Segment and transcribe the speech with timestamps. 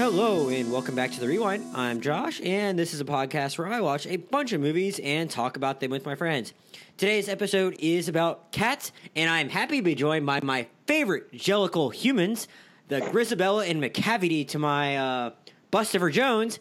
[0.00, 1.76] Hello, and welcome back to The Rewind.
[1.76, 5.30] I'm Josh, and this is a podcast where I watch a bunch of movies and
[5.30, 6.54] talk about them with my friends.
[6.96, 11.92] Today's episode is about cats, and I'm happy to be joined by my favorite Jellicle
[11.92, 12.48] humans,
[12.88, 15.30] the Grizabella and Macavity to my uh,
[15.70, 16.60] Bustopher Jones,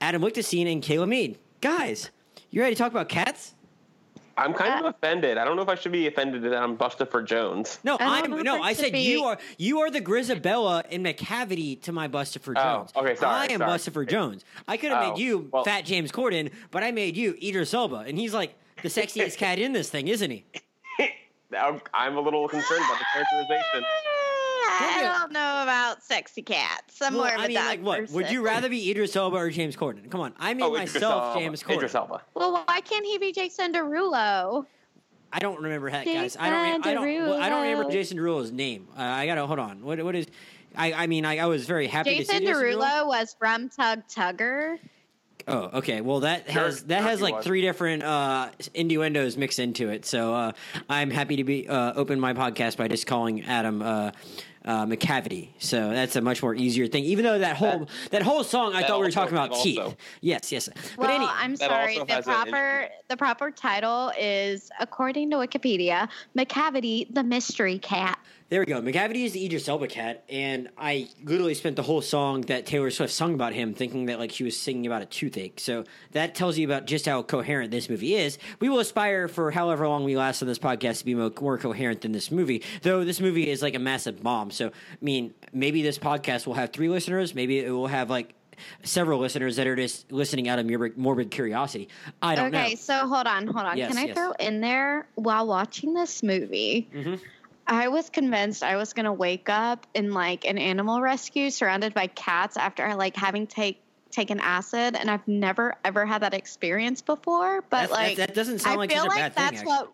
[0.00, 1.38] Adam Lichtenstein, and Kayla Mead.
[1.60, 2.10] Guys,
[2.50, 3.52] you ready to talk about cats?
[4.38, 5.36] I'm kind of uh, offended.
[5.36, 7.78] I don't know if I should be offended that I'm Bustopher Jones.
[7.84, 8.56] No, I I'm no.
[8.56, 12.42] if I said be- you are you are the Grizabella and Macavity to my Bustopher
[12.42, 12.92] for oh, Jones.
[12.94, 13.78] Oh, okay, sorry, I am sorry.
[13.92, 14.44] for Jones.
[14.66, 17.74] I could have Oh, made you well- Fat James Corden, but I made you Idris
[17.74, 20.44] Elba, and he's like the sexiest cat in this thing, isn't he?
[21.58, 23.84] I'm I'm a little concerned about the characterization.
[24.70, 27.00] I don't know about sexy cats.
[27.02, 29.16] I'm Well, more of a I mean, dog like, what would you rather be Idris
[29.16, 30.10] Elba or James Corden?
[30.10, 31.40] Come on, I mean Oh, myself Elba.
[31.40, 31.76] James Corden.
[31.76, 32.22] Idris Elba.
[32.34, 34.66] Well, why can't he be Jason Derulo?
[35.32, 36.36] I don't remember that, guys.
[36.38, 36.86] I don't.
[36.86, 37.04] I don't.
[37.06, 38.88] Well, I don't remember Jason Derulo's name.
[38.96, 39.82] Uh, I gotta hold on.
[39.84, 40.02] What?
[40.02, 40.26] What is?
[40.74, 40.92] I.
[40.94, 42.80] I mean, I, I was very happy to Jason see Jason Derulo.
[42.82, 44.78] Derulo was from Tum Tugger.
[45.46, 46.00] Oh, okay.
[46.02, 47.44] Well, that Sure, has that sure has like was.
[47.44, 50.04] three different uh, innuendos mixed into it.
[50.06, 50.52] So uh,
[50.90, 54.10] I'm happy to be uh, open my podcast by just calling Adam uh,
[54.64, 55.50] uh, Macavity.
[55.58, 57.04] So that's a much more easier thing.
[57.04, 59.62] Even though that whole that, That- whole song, I thought we were talking about that
[59.62, 59.78] teeth.
[59.78, 59.96] also.
[60.20, 60.68] Yes, yes.
[60.96, 61.98] But Well, any, I'm sorry.
[61.98, 68.18] The proper the proper title is, according to Wikipedia, Macavity the Mystery Cat.
[68.50, 68.80] There we go.
[68.80, 72.90] Macavity is the Idris Elba cat, and I literally spent the whole song that Taylor
[72.90, 75.60] Swift sung about him thinking that like she was singing about a toothache.
[75.60, 78.38] So that tells you about just how coherent this movie is.
[78.58, 82.00] We will aspire for however long we last on this podcast to be more coherent
[82.00, 82.62] than this movie.
[82.80, 84.47] Though this movie is like a massive bomb.
[84.50, 87.34] So I mean, maybe this podcast will have three listeners.
[87.34, 88.34] Maybe it will have like
[88.82, 91.88] several listeners that are just listening out of morbid, morbid curiosity.
[92.20, 92.64] I don't Okay, know.
[92.66, 93.76] Okay, so hold on, hold on.
[93.78, 94.16] Yes, Can I yes.
[94.16, 96.88] throw in there while watching this movie?
[96.92, 97.20] Mhm.
[97.66, 102.06] I was convinced I was gonna wake up in like an animal rescue surrounded by
[102.08, 103.80] cats after like having take
[104.10, 107.60] taken acid, and I've never ever had that experience before.
[107.68, 109.44] But That's- like, that, that doesn't sound I like feel such a like bad thing.
[109.44, 109.68] that's actually.
[109.68, 109.92] what So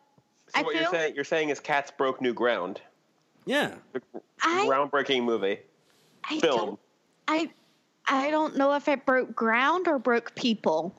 [0.54, 0.82] I what feel.
[0.82, 2.81] you're saying you're saying is Cats broke new ground.
[3.47, 3.75] Yeah.
[3.93, 4.00] The
[4.43, 5.59] I- groundbreaking movie.
[6.25, 6.78] I film.
[7.28, 7.50] I
[8.06, 10.94] I don't know if it broke ground or broke people.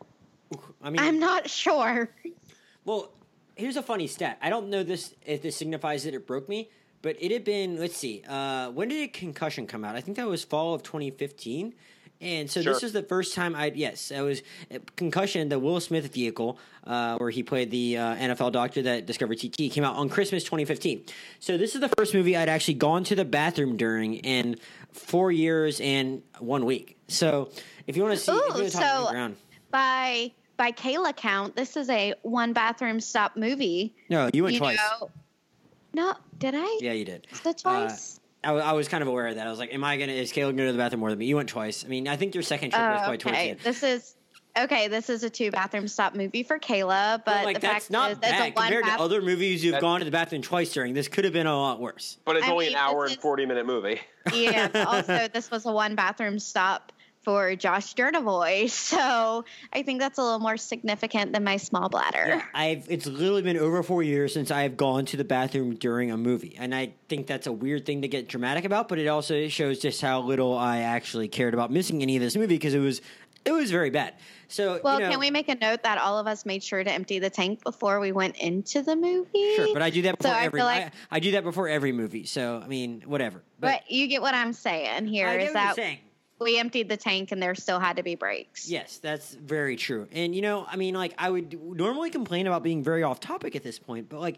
[0.82, 2.10] I mean, I'm not sure.
[2.84, 3.12] Well,
[3.56, 4.38] here's a funny stat.
[4.42, 6.70] I don't know this if this signifies that it broke me,
[7.02, 7.80] but it had been.
[7.80, 8.24] Let's see.
[8.28, 9.96] Uh, when did a concussion come out?
[9.96, 11.74] I think that was fall of 2015.
[12.22, 12.88] And so this Sure.
[12.88, 14.42] is the first time I yes, I was
[14.74, 15.50] uh, concussion.
[15.50, 19.70] The Will Smith vehicle, uh, where he played the uh, NFL doctor that discovered CTE,
[19.72, 21.04] came out on Christmas 2015.
[21.40, 24.56] So this is the first movie I'd actually gone to the bathroom during in
[24.94, 26.98] four years and one week.
[27.10, 27.50] So
[27.86, 29.34] if you want to see, if Ooh, want talk so- the
[29.72, 33.94] By by Kayla count, this is a one bathroom stop movie.
[34.10, 34.78] no, you went you twice.
[34.78, 35.10] know.
[35.94, 36.78] No, did I?
[36.82, 37.28] Yeah, you did.
[37.44, 38.20] The twice.
[38.46, 39.48] I, I was kind of aware of that.
[39.48, 40.12] I was like, "Am I gonna?
[40.14, 41.84] Is Caleb gonna go to the bathroom more than me?" You went twice.
[41.84, 43.50] I mean, I think your second trip was Oh, quite towards the okay.
[43.52, 43.60] end.
[43.62, 44.16] This is
[44.58, 44.88] okay.
[44.88, 47.92] This is a two bathroom stop movie for Kayla, but But like, the that's fact
[47.92, 50.12] not is, it's a bad one compared to other movies you've That- gone to the
[50.12, 50.94] bathroom twice during.
[50.94, 52.18] This could have been a lot worse.
[52.26, 54.00] But it's I only mean, an hour and is- 40 minute movie.
[54.34, 54.70] yeah.
[54.88, 56.92] Also, this was a one bathroom stop
[57.26, 59.44] for Josh Jurnovoy, so
[59.74, 62.24] I think that's a little more significant than my small bladder.
[62.28, 62.90] Yeah, I've.
[62.90, 66.18] It's literally been over four years since I have gone to the bathroom during a
[66.18, 68.88] movie, and I think that's a weird thing to get dramatic about.
[68.88, 72.36] But it also shows just how little I actually cared about missing any of this
[72.36, 73.02] movie because it was,
[73.44, 74.14] it was very bad.
[74.48, 76.84] So Well, you know, can we make a note that all of us made sure
[76.84, 79.56] to empty the tank before we went into the movie?
[79.56, 80.60] Sure, but I do that So before I every.
[80.60, 82.26] feel like- I, I do that before every movie.
[82.26, 83.42] So I mean, whatever.
[83.60, 85.98] But you get what I'm saying here I is get what you're that saying.
[86.40, 88.70] We emptied the tank and there still had to be breaks.
[88.70, 90.08] Yes, that's very true.
[90.12, 93.56] And you know, I mean, like I would normally complain about being very off topic
[93.56, 94.38] at this point, but like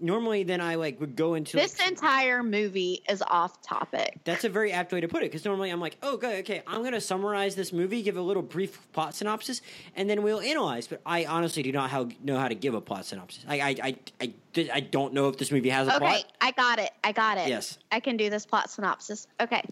[0.00, 4.18] normally then I like would go into This like, entire movie is off topic.
[4.24, 6.62] that's a very apt way to put it because normally I'm like, oh, good, okay,
[6.66, 9.62] I'm going to summarize this movie, give a little brief plot synopsis,
[9.94, 10.88] and then we'll analyze.
[10.88, 13.44] But I honestly do not how, know how to give a plot synopsis.
[13.48, 16.32] I, I, I, I, I don't know if this movie has a Okay, plot.
[16.40, 16.90] I got it.
[17.04, 17.48] I got it.
[17.48, 17.78] Yes.
[17.92, 19.28] I can do this plot synopsis.
[19.40, 19.62] Okay.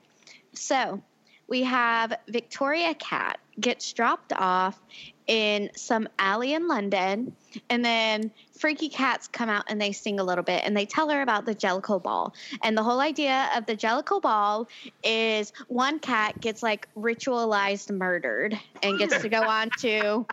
[0.53, 1.03] So
[1.51, 4.81] we have Victoria Cat gets dropped off
[5.27, 7.37] in some alley in London,
[7.69, 11.09] and then freaky cats come out and they sing a little bit and they tell
[11.09, 12.35] her about the Jellicle Ball.
[12.63, 14.69] And the whole idea of the Jellicle Ball
[15.05, 20.27] is one cat gets like ritualized murdered and gets to go on to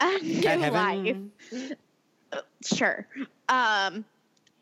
[0.00, 0.72] a new Cat life.
[0.72, 1.32] heaven.
[2.64, 3.06] Sure.
[3.48, 4.04] Um,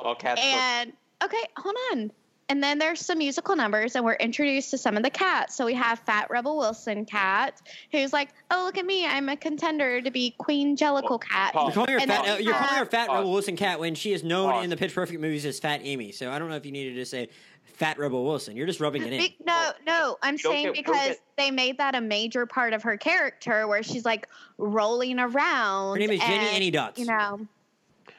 [0.00, 0.40] All cats.
[0.40, 0.92] broke- and
[1.22, 2.10] okay, hold on.
[2.50, 5.54] And then there's some musical numbers, and we're introduced to some of the cats.
[5.54, 7.60] So we have Fat Rebel Wilson cat,
[7.92, 9.04] who's like, "Oh, look at me!
[9.06, 12.24] I'm a contender to be Queen Jellicle cat." You're calling her And fat.
[12.24, 13.18] then uh, you're calling her fat Pause.
[13.18, 14.64] Rebel Wilson Cat when she is known Pause.
[14.64, 16.10] in the Pitch Perfect movies as Fat Amy.
[16.12, 17.28] So I don't know if you needed to say
[17.64, 18.56] Fat Rebel Wilson.
[18.56, 19.28] You're just rubbing it in.
[19.46, 22.82] No, no, I'm You saying get- because get- they made that a major part of
[22.84, 25.92] her character where she's like rolling around.
[25.92, 26.98] Her name is Jenny and, Any Dots.
[26.98, 27.46] You know.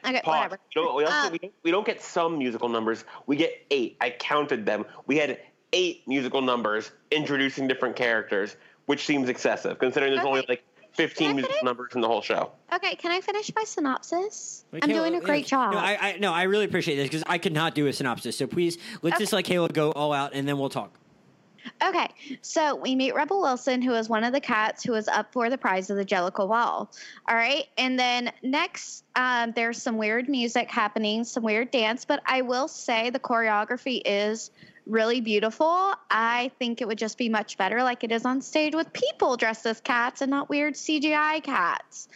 [0.04, 0.34] Okay, Pause.
[0.34, 0.58] whatever.
[0.74, 3.04] You know, we, also, Um, we, don't, we don't get some musical numbers.
[3.26, 3.96] We get eight.
[4.00, 4.84] I counted them.
[5.06, 5.38] We had
[5.72, 8.56] eight musical numbers introducing different characters,
[8.86, 10.64] which seems excessive considering there's only like
[10.94, 11.62] 15 musical finish?
[11.62, 12.50] numbers in the whole show.
[12.72, 14.64] Okay, can I finish my synopsis?
[14.72, 15.72] Wait, I'm Kayla, doing a yeah, great job.
[15.72, 18.36] No, I, I no, I really appreciate this because I could not do a synopsis.
[18.36, 20.92] So please, let's just let Kayla go all out, and then we'll talk.
[21.82, 22.08] Okay,
[22.42, 25.50] so we meet Rebel Wilson, who is one of the cats who is up for
[25.50, 26.90] the prize of the Jellicle Ball.
[27.28, 32.22] All right, and then next, um, there's some weird music happening, some weird dance, but
[32.26, 34.50] I will say the choreography is
[34.86, 35.94] really beautiful.
[36.10, 39.36] I think it would just be much better like it is on stage with people
[39.36, 42.08] dressed as cats and not weird CGI cats.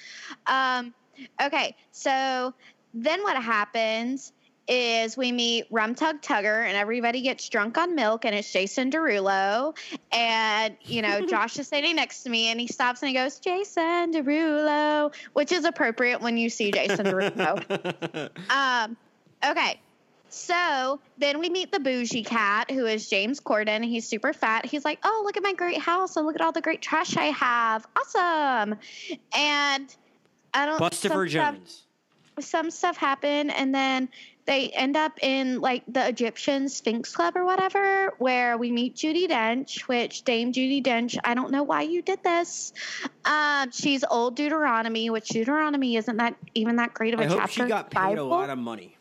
[0.46, 0.92] Um,
[1.40, 2.52] okay, so
[2.92, 4.32] then what happens
[4.66, 8.90] is we meet Rum Tum Tugger and everybody gets drunk on milk and it's Jason
[8.90, 9.76] Derulo
[10.10, 13.38] and you know Josh is sitting next to me and he stops and he goes
[13.40, 18.30] Jason Derulo which is appropriate when you see Jason Derulo.
[18.50, 18.96] um
[19.44, 19.80] okay.
[20.30, 23.84] So then we meet the bougie cat who is James Corden.
[23.84, 24.66] He's super fat.
[24.66, 27.16] He's like, Oh, look at my great house and look at all the great trash
[27.16, 27.86] I have.
[27.96, 28.76] Awesome.
[29.36, 29.94] And
[30.54, 31.82] I don't stuff- Jones.
[32.40, 34.08] some stuff happen and then
[34.46, 39.28] they end up in like the Egyptian Sphinx Club or whatever, where we meet Judi
[39.28, 42.72] Dench, which Dame Judi Dench, I don't know why you did this.
[43.24, 47.38] Um, she's old Deuteronomy, which Deuteronomy isn't that even that great of a I hope
[47.38, 47.62] chapter.
[47.64, 48.96] she got paid a lot of money.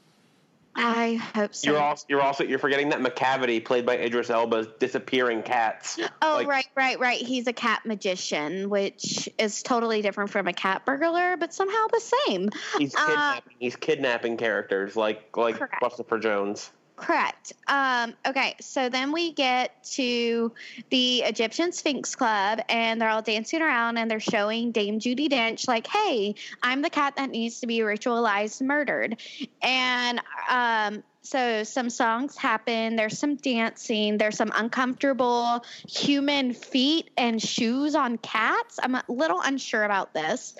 [0.75, 1.71] I hope so.
[1.71, 5.99] You're also you're also you're forgetting that Macavity, played by Idris Elba's disappearing cats.
[6.21, 7.17] Oh, Like- right, right, right.
[7.19, 12.01] He's a cat magician, which is totally different from a cat burglar, but somehow the
[12.27, 12.49] same.
[12.77, 13.53] He's Uh, kidnapping.
[13.59, 15.75] he's kidnapping characters like like Correct.
[15.81, 16.71] Christopher Jones.
[17.03, 17.51] Correct.
[17.67, 20.53] Um, okay, so then we get to
[20.89, 25.67] the Egyptian Sphinx Club, and they're all dancing around and they're showing Dame Judi Dench,
[25.67, 29.21] like, hey, I'm the cat that needs to be ritualized, murdered.
[29.61, 37.41] And um, so some songs happen, there's some dancing, there's some uncomfortable human feet and
[37.41, 38.79] shoes on cats.
[38.81, 40.55] I'm a little unsure about this.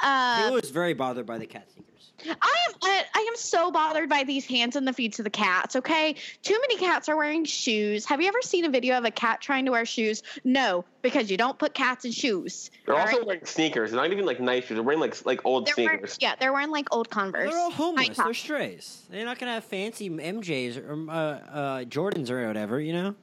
[0.00, 1.91] Um, was very bothered by the cat sneakers.
[2.26, 5.30] I am I, I am so bothered by these hands and the feet of the
[5.30, 5.76] cats.
[5.76, 8.04] Okay, too many cats are wearing shoes.
[8.06, 10.22] Have you ever seen a video of a cat trying to wear shoes?
[10.44, 12.70] No, because you don't put cats in shoes.
[12.86, 13.26] They're also right?
[13.26, 13.90] wearing sneakers.
[13.90, 14.76] They're not even like nice shoes.
[14.76, 16.18] They're wearing like like old They're wearing, sneakers.
[16.20, 17.50] yeah, they're wearing like old Converse.
[17.50, 18.16] They're all homeless.
[18.16, 19.02] They're strays.
[19.10, 22.80] They're not gonna have fancy MJs or um, uh, uh, Jordans or whatever.
[22.80, 23.14] You know.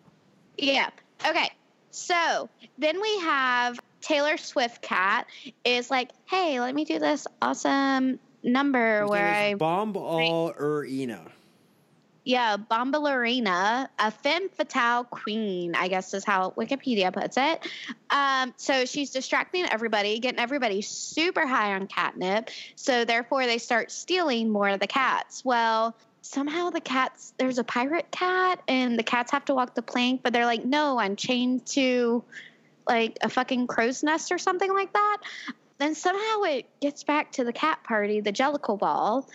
[0.58, 0.90] Yeah.
[1.26, 1.50] Okay.
[1.92, 5.28] So then we have Taylor Swift cat
[5.66, 11.32] is like, hey, let me do this awesome number where I Bombalurina.
[12.26, 17.66] Yeah, Bombalurina, a femme fatale queen, I guess is how Wikipedia puts it.
[18.10, 22.50] Um, so she's distracting everybody, getting everybody super high on catnip.
[22.76, 25.44] So therefore, they start stealing more of the cats.
[25.44, 29.82] Well, somehow the cats, there's a pirate cat, and the cats have to walk the
[29.82, 32.24] plank, but they're like, no, I'm chained to
[32.88, 35.18] like a fucking crow's nest or something like that.
[35.80, 39.28] Then somehow it gets back to the cat party, the Jellicle Ball,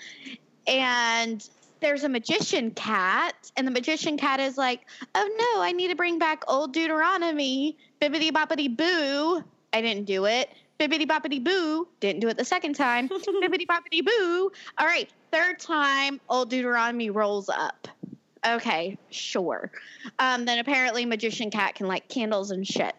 [0.67, 1.47] and
[1.81, 5.97] there's a magician cat, and the magician cat is like, "Oh no, I need to
[5.97, 9.43] bring back old Deuteronomy, bibbity boppity boo."
[9.73, 10.51] I didn't do it.
[10.79, 11.89] Bibbity boppity boo.
[12.01, 13.09] Didn't do it the second time.
[13.43, 14.51] bibbity boppity boo.
[14.79, 17.89] All right, third time, old Deuteronomy rolls up.
[18.47, 19.71] Okay, sure.
[20.19, 22.95] Um, then apparently, magician cat can light candles and shit.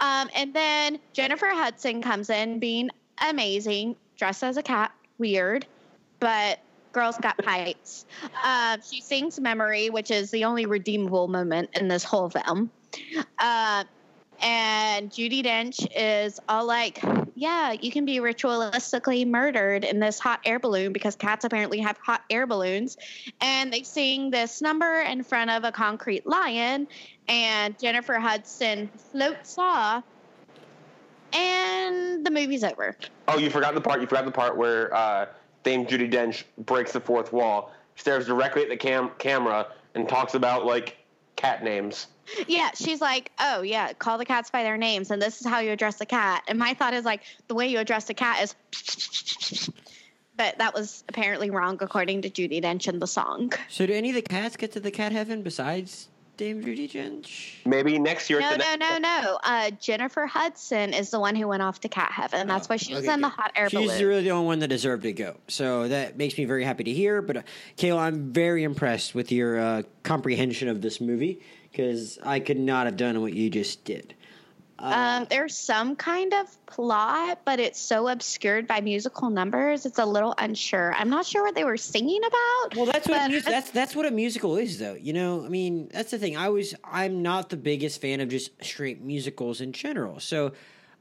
[0.00, 2.90] Um, and then Jennifer Hudson comes in, being
[3.28, 5.66] amazing, dressed as a cat, weird,
[6.18, 6.60] but
[6.92, 8.06] girl's got pipes.
[8.42, 12.70] Um, she sings "Memory," which is the only redeemable moment in this whole film.
[13.38, 13.84] Uh,
[14.40, 17.02] and Judi Dench is all like,
[17.34, 21.98] "Yeah, you can be ritualistically murdered in this hot air balloon because cats apparently have
[21.98, 22.96] hot air balloons."
[23.40, 26.88] And they sing this number in front of a concrete lion,
[27.28, 30.04] and Jennifer Hudson floats off,
[31.32, 32.96] and the movie's over.
[33.28, 34.00] Oh, you forgot the part.
[34.00, 35.26] You forgot the part where uh,
[35.62, 40.34] Dame Judi Dench breaks the fourth wall, stares directly at the cam- camera, and talks
[40.34, 40.96] about like
[41.36, 42.06] cat names.
[42.46, 45.60] Yeah, she's like, oh yeah, call the cats by their names, and this is how
[45.60, 46.42] you address the cat.
[46.48, 49.70] And my thought is like, the way you address the cat is,
[50.36, 53.52] but that was apparently wrong according to Judi Dench in the song.
[53.68, 57.54] So, do any of the cats get to the cat heaven besides Dame Judi Dench?
[57.64, 58.40] Maybe next year.
[58.40, 59.38] No, the no, next- no, no.
[59.42, 62.46] Uh, Jennifer Hudson is the one who went off to cat heaven.
[62.46, 64.06] That's why she was Okay, in the hot air She's balloon.
[64.06, 65.36] really the only one that deserved to go.
[65.48, 67.22] So that makes me very happy to hear.
[67.22, 67.42] But uh,
[67.78, 71.40] Kayla, I'm very impressed with your uh, comprehension of this movie
[71.76, 74.14] because I could not have done what you just did.
[74.78, 79.86] Um, there's some kind of plot, but it's so obscured by musical numbers.
[79.86, 80.94] It's a little unsure.
[80.94, 82.76] I'm not sure what they were singing about.
[82.76, 84.94] Well, that's what mus- that's that's what a musical is, though.
[84.94, 86.36] You know, I mean, that's the thing.
[86.36, 90.20] I was I'm not the biggest fan of just straight musicals in general.
[90.20, 90.52] So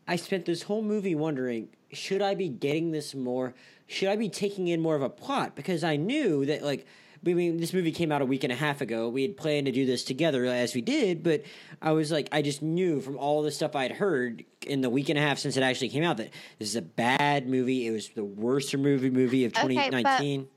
[0.08, 3.56] I spent this whole movie wondering, should I be getting this more?
[3.88, 5.56] Should I be taking in more of a plot?
[5.56, 6.86] Because I knew that like.
[7.28, 9.10] I mean, this movie came out a week and a half ago.
[9.10, 11.44] We had planned to do this together as we did, but
[11.82, 15.10] I was like, I just knew from all the stuff I'd heard in the week
[15.10, 16.30] and a half since it actually came out that
[16.60, 17.88] this is a bad movie.
[17.88, 20.48] It was the worst movie movie of Okay, but- 2019.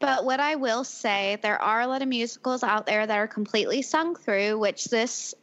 [0.00, 3.28] But what I will say, there are a lot of musicals out there that are
[3.28, 5.34] completely sung through, which this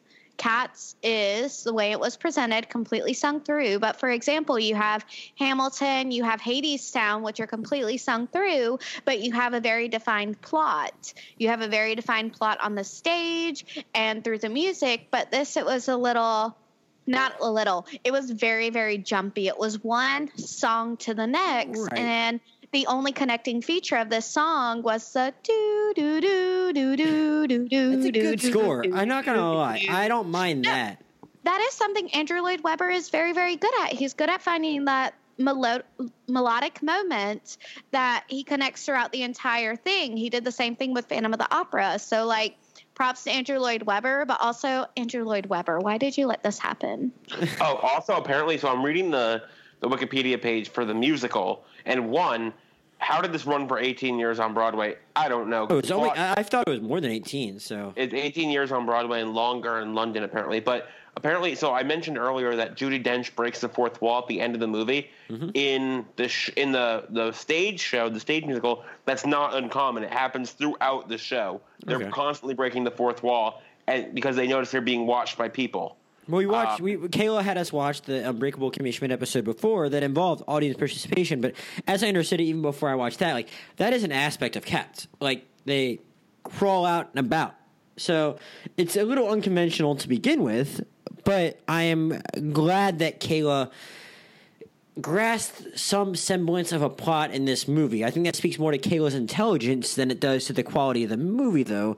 [0.42, 3.78] Cats is the way it was presented, completely sung through.
[3.78, 5.06] But for example, you have
[5.38, 10.42] Hamilton, you have Hadestown, which are completely sung through, but you have a very defined
[10.42, 11.14] plot.
[11.38, 15.10] You have a very defined plot on the stage and through the music.
[15.12, 16.58] But this, it was a little
[17.06, 17.86] not a little.
[18.04, 19.48] It was very, very jumpy.
[19.48, 21.98] It was one song to the next, Right.
[22.00, 22.40] and
[22.72, 27.68] the only connecting feature of this song was the do do do do do do
[27.68, 27.92] do.
[27.98, 28.82] It's a do, good do, score.
[28.84, 29.80] do, I'm not gonna do, lie.
[29.80, 29.92] do.
[29.92, 31.02] I don't mind that.
[31.44, 33.94] That is something Andrew Lloyd Webber is very, very good at.
[33.94, 35.82] He's good at finding that melo-
[36.28, 37.58] melodic moment
[37.92, 40.16] that he connects throughout the entire thing.
[40.16, 41.98] He did the same thing with Phantom of the Opera.
[42.00, 42.58] So, like,
[42.94, 45.80] props to Andrew Lloyd Webber, but also Andrew Lloyd Webber.
[45.80, 47.12] Why did you let this happen?
[47.60, 49.42] Oh, also apparently, so I'm reading the
[49.82, 52.54] the Wikipedia page for the musical, and one,
[53.00, 54.96] how did this run for 18 years on Broadway?
[55.16, 55.66] I don't know.
[55.70, 57.60] Oh, it's only, I, I thought it was more than 18.
[57.60, 60.60] So it's 18 years on Broadway and longer in London apparently.
[60.60, 64.40] But apparently, so I mentioned earlier that Judi Dench breaks the fourth wall at the
[64.40, 65.10] end of the movie.
[65.32, 65.50] Mm-hmm.
[65.56, 70.04] In the sh- in the the stage show, the stage musical, that's not uncommon.
[70.04, 71.60] It happens throughout the show.
[71.84, 72.10] They're Okay.
[72.12, 75.98] constantly breaking the fourth wall, and because they notice they're being watched by people.
[76.32, 76.82] Well, we watched.
[76.82, 80.78] Uh, we Kayla had us watch the Unbreakable Kimmy Schmidt episode before that involved audience
[80.78, 81.42] participation.
[81.42, 81.54] But
[81.88, 84.66] as I understood it, even before I watched that, like that is an aspect of
[84.66, 85.08] cats.
[85.20, 86.00] Like they
[86.44, 87.56] crawl out and about.
[87.98, 88.38] So
[88.78, 90.84] it's a little unconventional to begin with,
[91.24, 92.22] but I am
[92.52, 93.70] glad that Kayla
[95.00, 98.04] grasped some semblance of a plot in this movie.
[98.04, 101.10] I think that speaks more to Kayla's intelligence than it does to the quality of
[101.10, 101.98] the movie, though.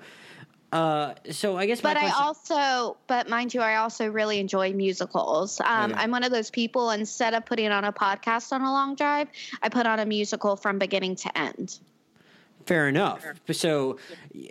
[0.74, 5.62] Uh, so I guess But I also, but mind you, I also really enjoy musicals.
[5.62, 6.02] Um, Okay.
[6.02, 6.90] I'm one of those people.
[6.90, 9.28] Instead of putting on a podcast on a long drive,
[9.62, 11.78] I put on a musical from beginning to end.
[12.66, 13.24] Fair enough.
[13.52, 14.00] So,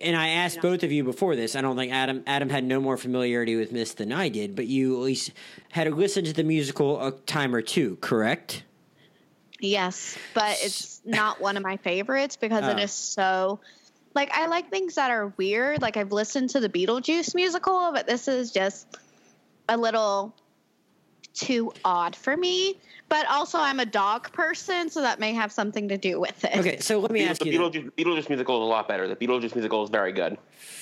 [0.01, 1.57] and I asked both of you before this.
[1.57, 4.67] I don't think Adam Adam had no more familiarity with this than I did, but
[4.67, 5.33] you at least
[5.71, 8.63] had listened to the musical a time or two, correct?
[9.59, 12.83] Yes, but it's not one of my favorites because it Oh.
[12.83, 13.61] is so.
[14.15, 15.81] Like I like things that are weird.
[15.83, 18.87] Like I've listened to the Beetlejuice musical, but this is just
[19.69, 20.35] a little
[21.35, 22.79] too odd for me.
[23.09, 26.57] But also, I'm a dog person, so that may have something to do with it.
[26.57, 27.53] Okay, so let me The ask you.
[27.53, 27.61] then.
[27.61, 29.07] Beetlejuice, Beetlejuice musical is a lot better.
[29.07, 30.39] The Beetlejuice musical is very good.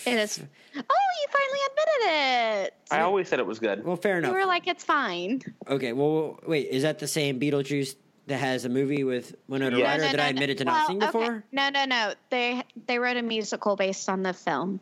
[0.06, 0.38] It is.
[0.38, 2.74] Oh, you finally admitted it.
[2.92, 3.84] I always said it was good.
[3.84, 4.28] Well, fair enough.
[4.30, 4.46] You enough.
[4.46, 5.42] were like, it's fine.
[5.66, 7.96] Okay, well, wait, is that the same Beetlejuice
[8.30, 9.84] that has a movie with Winona Yeah.
[9.90, 11.06] Ryder that I admitted to not Well, seeing okay.
[11.06, 11.44] before?
[11.52, 12.14] No, no, no.
[12.30, 14.80] They they wrote a musical based on the film.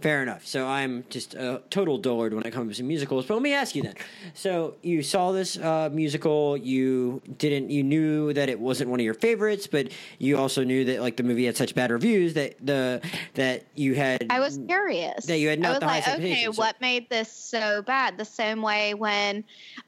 [0.00, 0.46] Fair enough.
[0.46, 3.26] So I'm just a total dullard when it comes to musicals.
[3.26, 3.94] But let me ask you then.
[4.32, 6.56] So you saw this uh, musical.
[6.56, 7.70] You didn't.
[7.70, 9.88] You knew that it wasn't one of your favorites, but
[10.18, 13.00] you also knew that like the movie had such bad reviews that the
[13.34, 14.26] that you had.
[14.30, 15.26] I was curious.
[15.26, 17.32] That you had not I was the like, highest okay, expectations, so- what made this
[17.32, 18.18] so bad?
[18.18, 19.42] The same way when,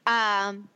[0.05, 0.67] um,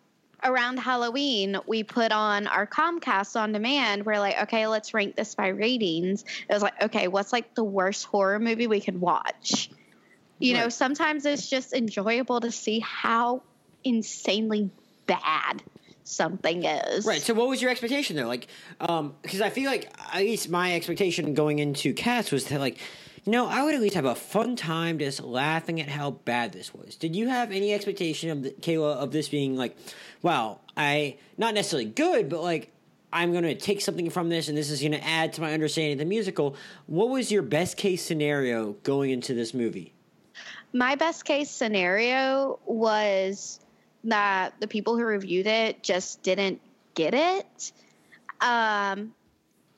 [0.46, 4.06] around Halloween we put on our Comcast on demand.
[4.06, 6.24] We're like, okay, let's rank this by ratings.
[6.50, 9.70] It was like, okay, what's like the worst horror movie we could watch?
[10.38, 13.42] You know, sometimes it's just enjoyable to see how
[13.84, 14.70] insanely
[15.08, 15.64] bad
[16.04, 17.06] something is.
[17.06, 17.22] Right.
[17.22, 18.26] So, what was your expectation there?
[18.26, 18.48] Like,
[18.80, 22.78] um, because I feel like at least my expectation going into Cats was that like,
[23.32, 26.74] know, I would at least have a fun time just laughing at how bad this
[26.74, 26.96] was.
[26.96, 29.76] Did you have any expectation of the, Kayla of this being like,
[30.22, 32.72] wow, I not necessarily good, but like.
[33.14, 35.54] I'm going to take something from this and this is going to add to my
[35.54, 36.58] understanding of the musical.
[36.86, 39.96] What was your best case scenario going into this movie?
[40.76, 43.62] my best case scenario was
[44.04, 46.60] that the people who reviewed it just didn't
[46.96, 47.72] get it.
[48.42, 49.14] Um,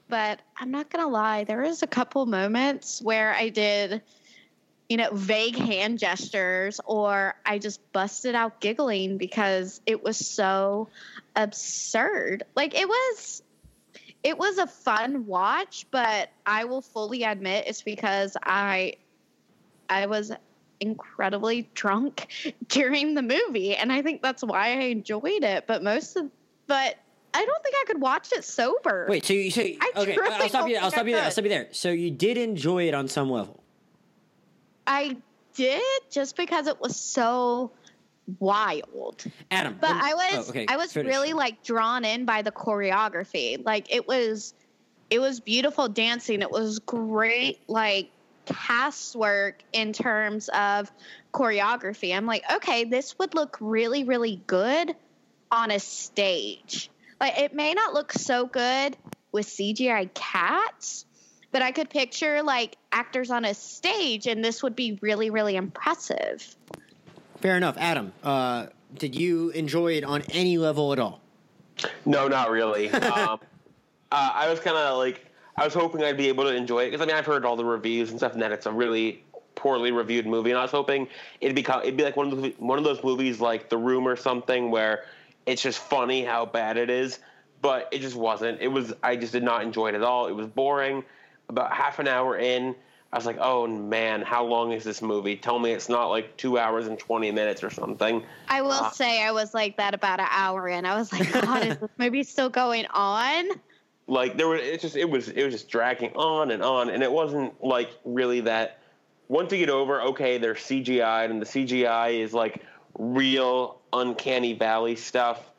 [0.10, 4.02] but I'm not gonna lie, there was a couple moments where I did
[4.90, 10.88] you know, vague hand gestures, or I just busted out giggling because it was so
[11.36, 12.44] absurd.
[12.56, 13.44] Like it was
[14.24, 18.94] it was a fun watch, but I will fully admit it's because I
[19.90, 20.32] I was
[20.80, 22.28] incredibly drunk
[22.68, 26.32] during the movie and I think that's why I enjoyed it, but most of
[26.66, 26.96] but
[27.38, 29.06] I don't think I could watch it sober.
[29.08, 30.18] Wait, so you say I okay?
[30.20, 30.78] I'll stop you.
[30.78, 31.24] I'll stop you there.
[31.24, 31.68] I'll stop you there.
[31.72, 33.64] So you did enjoy it on some level.
[34.88, 35.18] I
[35.54, 37.72] did just because it was so
[38.40, 39.24] wild.
[39.52, 41.12] Adam, But let I was oh, okay, I was finish.
[41.12, 43.64] really like drawn in by the choreography.
[43.64, 44.56] Like it was
[45.12, 46.42] it was beautiful dancing.
[46.42, 48.10] It was great like
[48.46, 50.92] cast work in terms of
[51.34, 52.16] choreography.
[52.16, 54.96] I'm like, okay, this would look really really good
[55.52, 56.90] on a stage.
[57.20, 58.96] Like it may not look so good
[59.32, 61.06] with CGI cats,
[61.52, 65.56] but I could picture like actors on a stage and this would be really really
[65.56, 66.56] impressive.
[67.42, 68.14] Fair enough, Adam.
[68.24, 71.22] Uh, did you enjoy it on any level at all?
[72.06, 72.90] No, not really.
[72.92, 73.40] um,
[74.12, 76.92] uh, I was kind of like, I was hoping I'd be able to enjoy it
[76.92, 79.24] because I mean I've heard all the reviews and stuff, and that it's a really
[79.56, 81.08] poorly reviewed movie, and I was hoping
[81.42, 84.08] it'd be it'd be like one of those one of those movies like The Room
[84.08, 85.06] or something where
[85.48, 87.18] it's just funny how bad it is,
[87.62, 88.62] but it just wasn't.
[88.62, 90.28] It was I just did not enjoy it at all.
[90.28, 91.04] It was boring.
[91.50, 92.76] About half an hour in,
[93.14, 95.38] I was like, oh man, how long is this movie?
[95.38, 98.22] Tell me it's not like two hours and twenty minutes or something.
[98.50, 100.86] I will Uh, say I was like that about an hour in.
[100.86, 103.46] I was like, God, is this movie still going on?
[104.10, 107.04] like there was it just it was it was just dragging on and on and
[107.04, 108.80] it wasn't like really that
[109.28, 112.62] once you get over okay they're cgi'd and the cgi is like
[112.98, 115.50] real uncanny valley stuff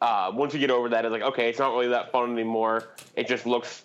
[0.00, 2.88] uh, once you get over that it's like okay it's not really that fun anymore
[3.14, 3.84] it just looks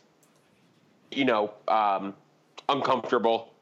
[1.11, 2.13] you know um,
[2.69, 3.53] uncomfortable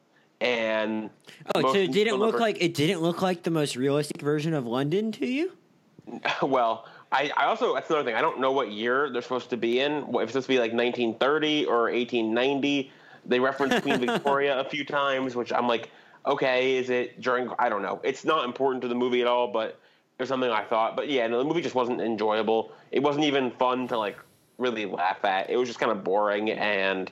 [0.41, 1.09] and
[1.55, 4.53] Oh, most so it didn't look like it didn't look like the most realistic version
[4.53, 5.51] of London to you?
[6.41, 8.15] well, I, I also that's another thing.
[8.15, 10.03] I don't know what year they're supposed to be in.
[10.07, 12.91] What- If it's supposed to be like 1930 or 1890.
[13.25, 15.89] They reference Queen Victoria a few times, which I'm like,
[16.25, 17.49] okay, is it during?
[17.59, 17.99] I don't know.
[18.03, 19.78] It's not important to the movie at all, but
[20.19, 20.97] it was something I thought.
[20.97, 22.73] But yeah, no, the movie just wasn't enjoyable.
[22.91, 24.17] It wasn't even fun to like
[24.57, 25.49] really laugh at.
[25.49, 27.09] It was just kind of boring and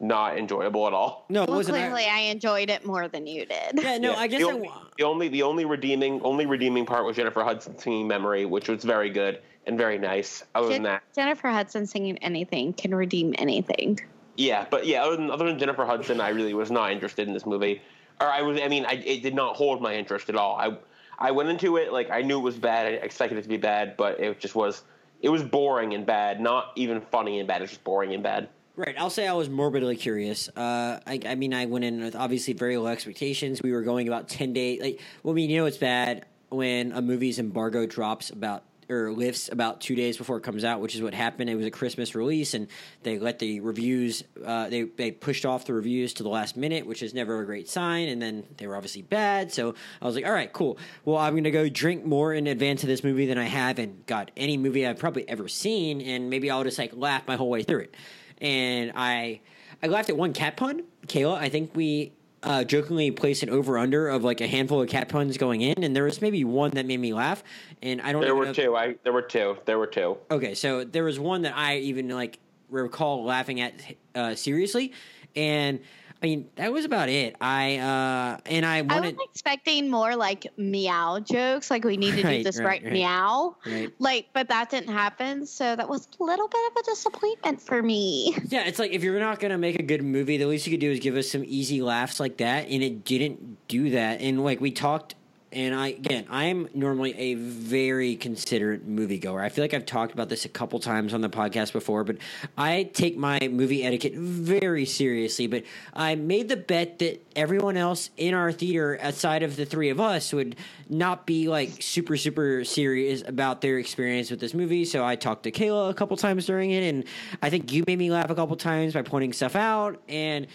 [0.00, 1.26] not enjoyable at all.
[1.28, 1.76] No, it Well, wasn't.
[1.76, 3.72] clearly I enjoyed it more than you did.
[3.74, 6.86] yeah, no, Yeah, I guess the I, only, the only the only redeeming only redeeming
[6.86, 10.42] part was Jennifer Hudson singing "Memory," which was very good and very nice.
[10.54, 14.00] Other than that, Jennifer Hudson singing anything can redeem anything.
[14.38, 17.34] Yeah, but yeah, other than other than Jennifer Hudson, I really was not interested in
[17.34, 17.82] this movie.
[18.18, 20.56] Or I was, I mean, I, it did not hold my interest at all.
[20.56, 20.74] I
[21.18, 22.86] I went into it like I knew it was bad.
[22.86, 24.82] I expected it to be bad, but it just was.
[25.22, 26.40] It was boring and bad.
[26.40, 27.62] Not even funny and bad.
[27.62, 28.48] It's just boring and bad.
[28.76, 28.94] Right.
[28.98, 30.50] I'll say I was morbidly curious.
[30.50, 33.62] Uh, I, I mean, I went in with obviously very low expectations.
[33.62, 34.82] We were going about 10 days.
[34.82, 39.12] Like, well, I mean, you know, it's bad when a movie's embargo drops about or
[39.12, 41.50] lifts about two days before it comes out, which is what happened.
[41.50, 42.68] It was a Christmas release, and
[43.02, 46.86] they let the reviews, uh, they, they pushed off the reviews to the last minute,
[46.86, 48.08] which is never a great sign.
[48.08, 49.52] And then they were obviously bad.
[49.52, 50.78] So I was like, all right, cool.
[51.04, 54.02] Well, I'm to go drink more in advance of this movie than I have in,
[54.06, 56.00] God, any movie I've probably ever seen.
[56.00, 57.94] And maybe I'll just like laugh my whole way through it
[58.40, 59.40] and I
[59.82, 60.84] I laughed at one cat pun.
[61.06, 62.12] Kayla, I think we
[62.46, 65.82] uh, jokingly placed an over under of like a handful of cat puns going in,
[65.82, 67.42] and there was maybe one that made me laugh.
[67.82, 68.22] And I don't.
[68.22, 68.76] There were two.
[68.76, 69.58] I there were two.
[69.64, 70.16] There were two.
[70.30, 72.38] Okay, so there was one that I even like
[72.70, 73.74] recall laughing at
[74.14, 74.92] uh, seriously,
[75.34, 75.80] and
[76.26, 77.36] I mean that was about it.
[77.40, 82.16] I uh and I I wanted was expecting more like meow jokes, like we need
[82.16, 82.92] to Right, do this right, right, right.
[82.92, 83.56] meow.
[83.64, 83.92] right.
[84.00, 87.80] Like, but that didn't happen, so that was a little bit of a disappointment for
[87.80, 88.36] me.
[88.48, 90.80] Yeah, it's like if you're not gonna make a good movie, the least you could
[90.80, 94.20] do is give us some easy laughs like that, and it didn't do that.
[94.20, 95.14] And like we talked,
[95.52, 99.42] and I again, I'm normally a very considerate moviegoer.
[99.42, 102.16] I feel like I've talked about this a couple times on the podcast before, but
[102.58, 105.46] I take my movie etiquette very seriously.
[105.46, 109.90] But I made the bet that everyone else in our theater, outside of the three
[109.90, 110.56] of us, would
[110.88, 114.84] not be like super super serious about their experience with this movie.
[114.84, 117.04] So I talked to Kayla a couple times during it, and
[117.42, 120.46] I think you made me laugh a couple times by pointing stuff out and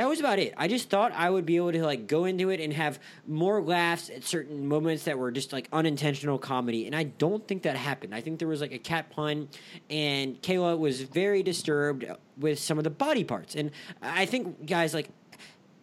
[0.00, 0.54] that was about it.
[0.56, 3.60] I just thought I would be able to like go into it and have more
[3.60, 7.76] laughs at certain moments that were just like unintentional comedy, and I don't think that
[7.76, 8.14] happened.
[8.14, 9.50] I think there was like a cat pun,
[9.90, 12.06] and Kayla was very disturbed
[12.38, 15.10] with some of the body parts, and I think guys like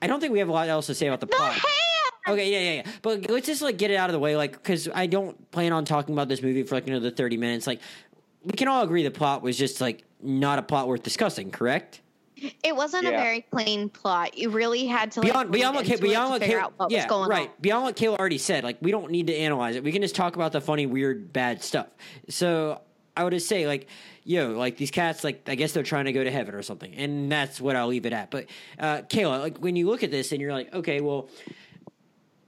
[0.02, 1.56] I don't think we have a lot else to say about the The plot.
[2.28, 2.92] Okay, yeah, yeah, yeah.
[3.04, 5.74] But let's just like get it out of the way, like because I don't plan
[5.74, 7.68] on talking about this movie for like another thirty minutes.
[7.68, 7.82] Like
[8.44, 12.02] we can all agree the plot was just like not a plot worth discussing, correct?
[12.63, 14.38] It wasn't a very clean plot.
[14.38, 16.73] You really had to like, beyond beyond what read Ka- into it beyond what out
[16.78, 17.50] what yeah was going right.
[17.50, 17.54] on.
[17.60, 19.84] beyond what Kayla already said like we don't need to analyze it.
[19.84, 21.88] We can just talk about the funny weird bad stuff.
[22.30, 22.82] So
[23.15, 23.88] I would just say like
[24.23, 26.93] yo like these cats like I guess they're trying to go to heaven or something
[26.93, 28.30] and that's what I'll leave it at.
[28.30, 28.45] But
[28.78, 31.30] uh, Kayla like when you look at this and you're like okay well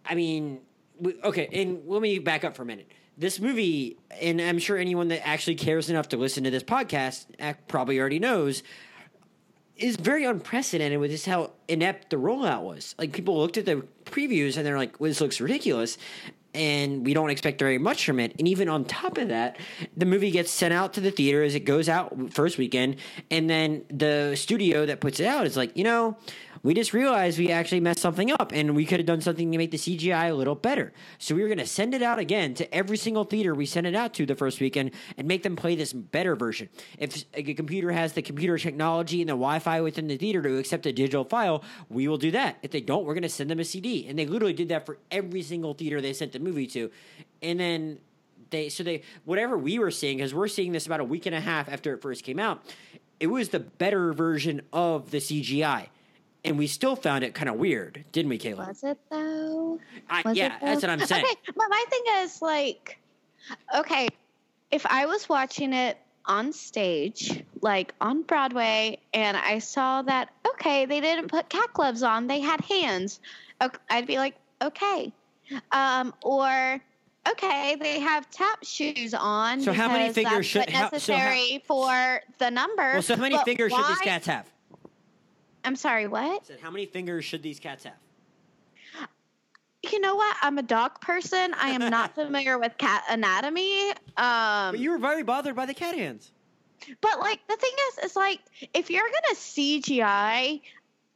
[0.06, 0.60] I mean
[1.00, 2.92] we, okay and let me back up for a minute.
[3.18, 7.26] This movie and I'm sure anyone that actually cares enough to listen to this podcast
[7.68, 8.64] probably already knows
[9.80, 12.96] is very unprecedented with just how inept the rollout was.
[12.98, 15.98] Like people looked at the previews and they're like, well, "This looks ridiculous,"
[16.54, 18.36] and we don't expect very much from it.
[18.40, 19.58] And even on top of that,
[19.96, 22.98] the movie gets sent out to the theater as it goes out first weekend,
[23.32, 26.18] and then the studio that puts it out is like, you know.
[26.62, 29.58] We just realized we actually messed something up, and we could have done something to
[29.58, 30.92] make the CGI a little better.
[31.18, 33.88] So we were going to send it out again to every single theater we sent
[33.88, 36.70] it out to the first weekend, and make them play this better version.
[36.98, 40.86] If a computer has the computer technology and the Wi-Fi within the theater to accept
[40.86, 42.58] a digital file, we will do that.
[42.62, 44.86] If they don't, we're going to send them a CD, and they literally did that
[44.86, 46.92] for every single theater they sent the movie to,
[47.42, 48.00] and then
[48.50, 51.36] they so they whatever we were seeing because we're seeing this about a week and
[51.36, 52.64] a half after it first came out.
[53.20, 55.90] It was the better version of the CGI.
[56.46, 58.68] And we still found it kind of weird, didn't we, Kayla?
[58.68, 59.80] Was it though?
[60.10, 61.26] I, Was yeah, that's what I'm saying.
[61.26, 62.98] Okay, but my thing is like,
[63.78, 64.08] okay,
[64.72, 70.86] if I was watching it on stage, like on Broadway, and I saw that okay,
[70.86, 73.20] they didn't put cat gloves on, they had hands,
[73.62, 75.12] ok- I'd be like, okay,
[75.72, 76.80] um, or.
[77.30, 79.62] Okay, they have tap shoes on.
[79.62, 82.94] So how many fingers that's should- what how- so how- necessary for the number?
[82.94, 84.50] Well, so how many fingers should these cats have?
[85.64, 86.46] I'm sorry, what?
[86.46, 87.94] said, how many fingers should these cats have?
[89.90, 90.36] You know what?
[90.42, 91.54] I'm a dog person.
[91.60, 93.90] I am not familiar with cat anatomy.
[94.18, 96.32] Um, But you were very bothered by the cat hands.
[97.02, 98.40] but like the thing is, is like
[98.74, 100.62] if you're gonna CGI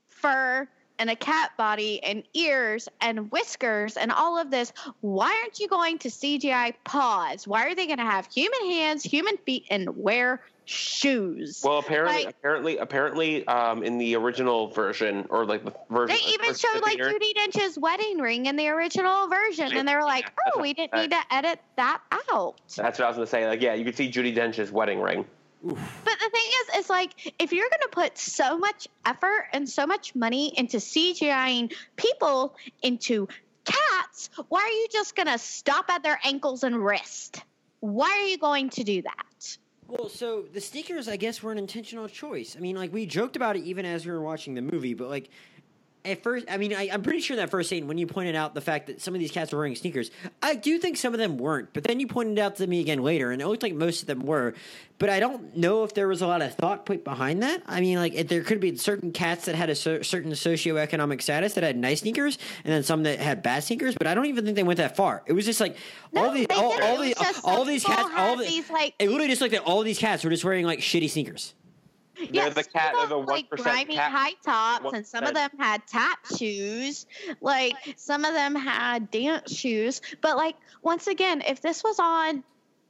[0.07, 0.67] fur
[0.99, 5.67] and a cat body and ears and whiskers and all of this, why aren't you
[5.67, 7.45] going to CGI paws?
[7.47, 11.61] Why are they gonna have human hands, human feet, and wear shoes?
[11.63, 16.31] Well, apparently, Like- apparently, apparently, um, in the original version or like the version, they
[16.31, 20.03] even showed like theater- Judi Dench's wedding ring in the original version, and they were
[20.03, 23.27] like, Yeah, "Oh, we didn't need to edit that out." That's what I was gonna
[23.27, 23.47] say.
[23.47, 25.25] Like, yeah, you could see Judi Dench's wedding ring.
[25.65, 25.75] But
[26.19, 29.87] the thing is, it's like if you're going to put so much effort and so
[29.87, 33.29] much money into CGIing people into
[33.63, 37.41] cats, why are you just going to stop at their ankles and wrist?
[37.79, 39.25] Why are you going to do that?
[39.99, 42.55] Well, so the sneakers, I guess, were an intentional choice.
[42.57, 45.07] I mean, like we joked about it even as we were watching the movie, but
[45.07, 45.29] like
[46.05, 48.53] at first, I mean, I, I'm pretty sure that first scene when you pointed out
[48.53, 50.11] the fact that some of these cats were wearing sneakers,
[50.41, 51.73] I do think some of them weren't.
[51.73, 54.07] But then you pointed out to me again later, and it looked like most of
[54.07, 54.53] them were.
[54.99, 57.63] But I don't know if there was a lot of thought put behind that.
[57.65, 61.21] I mean, like if there could be certain cats that had a cer- certain socioeconomic
[61.21, 63.95] status that had nice sneakers, and then some that had bad sneakers.
[63.95, 65.23] But I don't even think they went that far.
[65.25, 65.77] It was just like
[66.15, 66.83] all No, these, they all, didn't.
[66.83, 69.81] all these, all these cats, all the, these, like- it literally just looked like all
[69.83, 71.53] these cats were just wearing like shitty sneakers.
[72.31, 75.49] They're the cat- they're the like 1% grimy cat- high tops, and some of them
[75.57, 77.05] had tap shoes.
[77.41, 80.01] Like some of them had dance shoes.
[80.21, 82.43] But like once again, if this was on,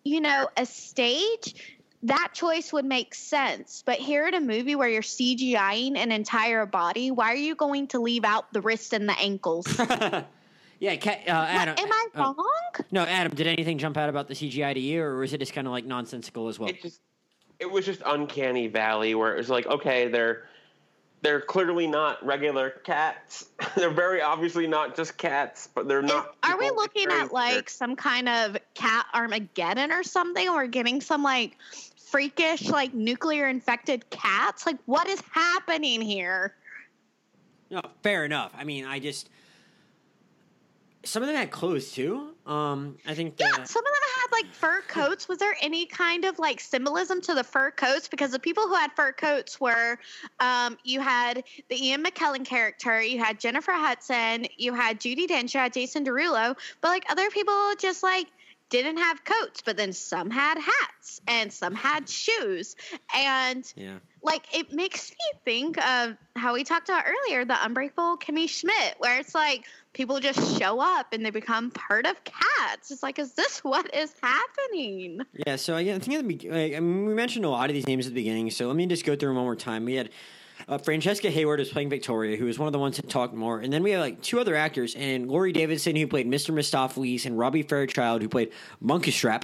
[0.03, 1.55] you know, a stage,
[2.03, 3.81] that choice would make sense.
[3.86, 7.88] But here in a movie where you're CGIing an entire body, why are you going
[7.89, 9.65] to leave out the wrist and the ankles?
[10.79, 11.75] yeah, cat, uh, What, Adam.
[11.77, 12.73] am I uh, wrong?
[12.91, 13.33] No, Adam.
[13.33, 15.71] Did anything jump out about the CGI to you, or was it just kind of
[15.71, 16.69] like nonsensical as well?
[16.69, 16.99] It just,
[17.63, 20.43] it was just uncanny valley where it was like, okay, they're
[21.21, 23.45] they're clearly not regular cats.
[23.78, 26.36] they're very obviously not just cats, but they're Is- not.
[26.43, 27.69] are we looking at like weird.
[27.69, 30.52] some kind of cat Armageddon or something?
[30.52, 31.56] We're getting some like
[31.95, 34.65] freakish, like nuclear infected cats?
[34.65, 36.54] Like, what is happening here?
[37.71, 38.52] No, fair enough.
[38.58, 39.30] I mean, I just
[41.03, 42.33] some of them had clothes too.
[42.45, 43.37] Um, I think.
[43.37, 45.27] The, Yeah, some of them had like fur coats.
[45.27, 48.07] Was there any kind of like symbolism to the fur coats?
[48.07, 49.99] Because the people who had fur coats were,
[50.39, 55.53] um, you had the Ian McKellen character, you had Jennifer Hudson, you had Judi Dench,
[55.53, 58.27] you had Jason Derulo, but like other people just like
[58.69, 62.75] didn't have coats, but then some had hats and some had shoes.
[63.13, 63.99] And yeah.
[64.23, 68.95] Like it makes me think of how we talked about earlier, the Unbreakable Kimmy Schmidt,
[68.97, 72.89] where it's like people just show up and they become part of cats.
[72.89, 75.21] It's like, is this what is happening?
[75.45, 78.13] Yeah, so I think at the mean, we mentioned a lot of these names at
[78.13, 79.86] the beginning, so let me just go through them one more time.
[79.86, 80.09] We had
[80.67, 83.59] uh, Francesca Hayward was playing Victoria, who was one of the ones that talked more,
[83.59, 86.53] and then we had like two other actors, and Laurie Davidson, who played Mr.
[86.53, 89.43] Mistoffelees, and Robbie Fairchild, who played Munkustrap,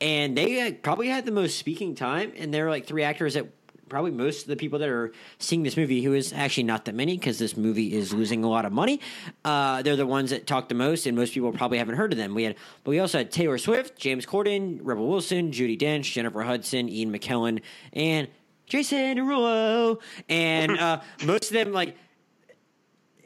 [0.00, 3.34] and they had, probably had the most speaking time, and there were like three actors
[3.34, 3.46] that
[3.92, 6.94] probably most of the people that are seeing this movie, who is actually not that
[6.94, 8.98] many because this movie is losing a lot of money.
[9.44, 12.16] Uh, they're the ones that talk the most, and most people probably haven't heard of
[12.16, 12.34] them.
[12.34, 16.42] We had, but we also had Taylor Swift, James Corden, Rebel Wilson, Judi Dench, Jennifer
[16.42, 17.60] Hudson, Ian McKellen,
[17.92, 18.28] and
[18.64, 21.94] Jason Derulo, and uh, most of them like.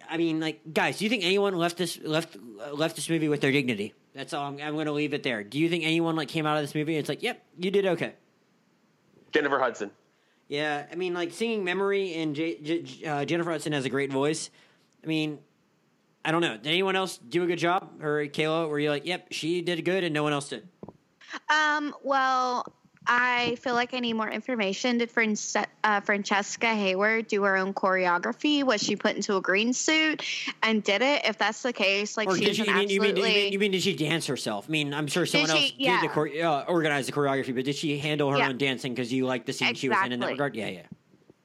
[0.09, 2.37] I mean, like, guys, do you think anyone left this left
[2.73, 3.95] left this movie with their dignity?
[4.15, 4.47] That's all.
[4.47, 5.45] I'm, I'm going to leave it there.
[5.45, 7.71] Do you think anyone like came out of this movie and it's like, yep, you
[7.71, 8.15] did okay?
[9.33, 9.91] Jennifer Hudson.
[10.49, 14.13] Yeah, I mean, like singing "Memory" and J- J- uh, Jennifer Hudson has a great
[14.13, 14.51] voice.
[15.03, 15.39] I mean,
[16.25, 16.57] I don't know.
[16.57, 18.69] Did anyone else do a good job, or Kayla?
[18.69, 20.69] Were you like, yep, she did good, and no one else did?
[21.51, 22.65] Um, well,
[23.09, 24.99] I feel like I need more information.
[24.99, 25.37] Did Fran-
[25.85, 28.65] uh, Francesca Hayward do her own choreography?
[28.65, 30.23] Was she put into a green suit
[30.63, 31.23] and did it?
[31.25, 33.29] If that's the case, like Or she did an You mean, you mean absolutely.
[33.31, 34.67] you mean you mean did she dance herself?
[34.69, 36.01] I mean, I'm sure someone she- else yeah.
[36.01, 38.49] did the chore- uh, organize the choreography, but did she handle her Yeah.
[38.49, 40.33] own dancing because you like the scene she was in in that Exactly.
[40.33, 40.57] regard?
[40.57, 40.83] Yeah, yeah.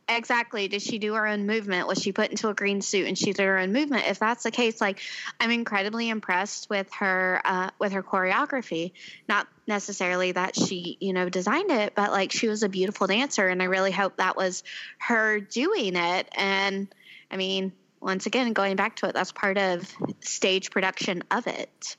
[0.10, 0.68] Exactly.
[0.68, 1.88] Did she do her own movement?
[1.88, 4.04] Was she put into a green suit and she did her own movement?
[4.08, 5.00] If that's the case, like
[5.40, 8.92] I'm incredibly impressed with her uh, with her choreography.
[9.30, 13.48] Not necessarily that she you know designed it, but like she was a beautiful dancer,
[13.48, 14.64] and I really hope that was
[15.00, 16.28] her doing it.
[16.36, 16.88] And
[17.32, 21.96] I mean, once again, going back to it, that's part of stage production of it.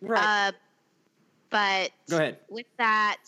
[0.00, 0.48] Right.
[0.48, 0.52] Uh,
[1.50, 2.38] but Go ahead.
[2.48, 3.18] with that,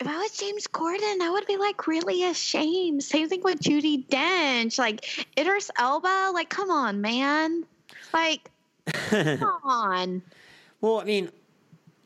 [0.00, 3.02] if I was James Corden, I would be like really ashamed.
[3.02, 6.30] Same thing with Judi Dench, like Idris Elba.
[6.32, 7.64] Like, come on, man.
[8.12, 8.50] Like,
[8.86, 10.22] come on.
[10.80, 11.30] well, I mean,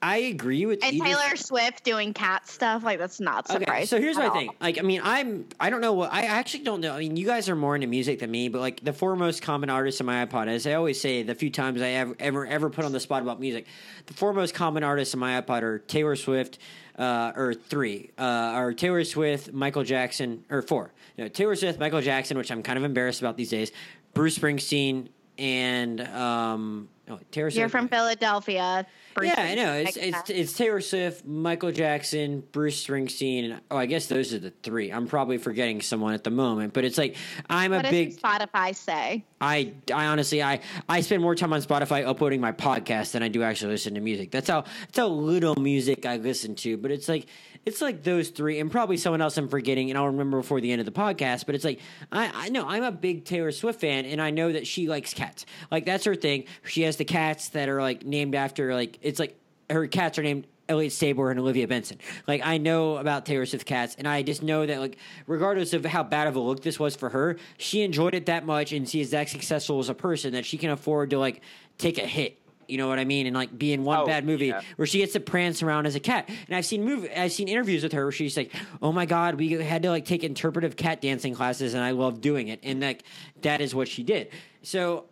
[0.03, 2.83] I agree with And Taylor Swift doing cat stuff.
[2.83, 3.73] Like, that's not surprising.
[3.73, 4.35] Okay, so here's my all.
[4.35, 4.51] thing.
[4.61, 6.93] Like, I mean, I'm I don't know what I actually don't know.
[6.93, 9.71] I mean, you guys are more into music than me, but like the foremost common
[9.71, 12.69] artists on my iPod, as I always say, the few times I ever ever ever
[12.69, 13.67] put on the spot about music,
[14.07, 16.59] the foremost common artists on my iPod are Taylor Swift,
[16.99, 20.91] uh, or three, uh, are Taylor Swift, Michael Jackson, or four.
[21.17, 23.71] No, Taylor Swift, Michael Jackson, which I'm kind of embarrassed about these days,
[24.15, 27.59] Bruce Springsteen, and um, oh, Taylor Swift.
[27.59, 28.87] You're from Philadelphia.
[29.21, 29.75] Yeah, I know.
[29.75, 34.39] It's it's it's Taylor Swift, Michael Jackson, Bruce Springsteen, and oh, I guess those are
[34.39, 34.91] the three.
[34.91, 37.17] I'm probably forgetting someone at the moment, but it's like
[37.51, 38.17] I'm a What big.
[38.19, 39.25] Spotify say?
[39.41, 43.29] I I honestly I I spend more time on Spotify uploading my podcast than I
[43.29, 44.31] do actually listen to music.
[44.31, 46.77] That's how that's how little music I listen to.
[46.79, 47.27] But it's like
[47.65, 50.73] it's like those three, and probably someone else I'm forgetting, and I'll remember before the
[50.73, 51.47] end of the podcast.
[51.47, 54.53] But it's like I I know I'm a big Taylor Swift fan, and I know
[54.53, 55.47] that she likes cats.
[55.71, 56.45] Like that's her thing.
[56.65, 59.39] She has the cats that are like named after like it's like
[59.71, 61.99] her cats are named Elliot Stabler and Olivia Benson.
[62.27, 64.97] Like I know about Taylor Swift cats, and I just know that like
[65.27, 68.45] regardless of how bad of a look this was for her, she enjoyed it that
[68.45, 71.43] much, and she is that successful as a person that she can afford to like
[71.79, 72.39] take a hit.
[72.73, 73.27] You know what I mean?
[73.27, 74.63] And like be in one Oh, bad movie yeah.
[74.77, 76.29] where she gets to prance around as a cat.
[76.47, 79.35] And I've seen movie, I've seen interviews with her where she's like, "Oh my god,
[79.35, 82.81] we had to like take interpretive cat dancing classes, and I love doing it." And
[82.81, 83.03] like
[83.43, 84.31] that is what she did.
[84.63, 85.05] So,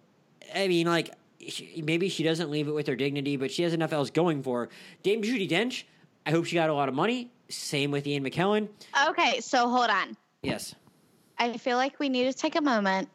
[0.54, 1.12] I mean, like
[1.46, 4.42] she, maybe she doesn't leave it with her dignity, but she has enough else going
[4.42, 4.68] for her.
[5.02, 5.84] Dame Judi Dench.
[6.26, 7.30] I hope she got a lot of money.
[7.50, 8.68] Same with Ian McKellen.
[9.08, 10.16] Okay, so hold on.
[10.42, 10.74] Yes.
[11.38, 13.08] I feel like we need to take a moment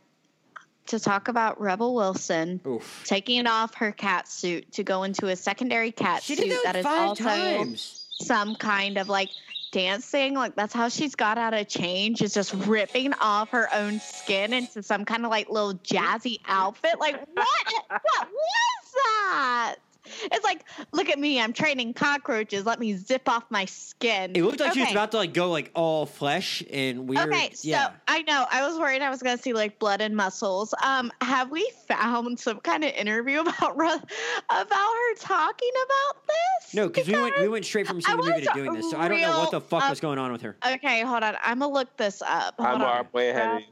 [0.87, 3.03] to talk about Rebel Wilson Oof.
[3.05, 6.75] taking off her cat suit to go into a secondary cat She suit that that
[6.77, 8.05] is five also times.
[8.21, 9.31] some kind of like
[9.71, 10.33] dancing.
[10.35, 14.53] Like that's how she's got out of change is just ripping off her own skin
[14.53, 16.99] into some kind of like little jazzy outfit.
[16.99, 17.73] Like what?
[17.89, 19.75] what was that?
[20.23, 22.65] It's like, look at me, I'm training cockroaches.
[22.65, 24.31] Let me zip off my skin.
[24.35, 27.27] It looked like she was about to like go like all flesh and weird.
[27.29, 27.91] Okay, so yeah.
[28.07, 30.73] I know I was worried I was going to see like blood and muscles.
[30.83, 36.73] Um, have we found some kind of interview about Ru- about her talking about this?
[36.73, 38.97] No, because we went we went straight from seeing the movie to doing this, so
[38.97, 40.57] I don't know what the fuck up- was going on with her.
[40.65, 41.35] Okay, hold on.
[41.43, 42.55] I'm gonna look this up.
[42.59, 43.07] Hold I'm on.
[43.13, 43.63] way ahead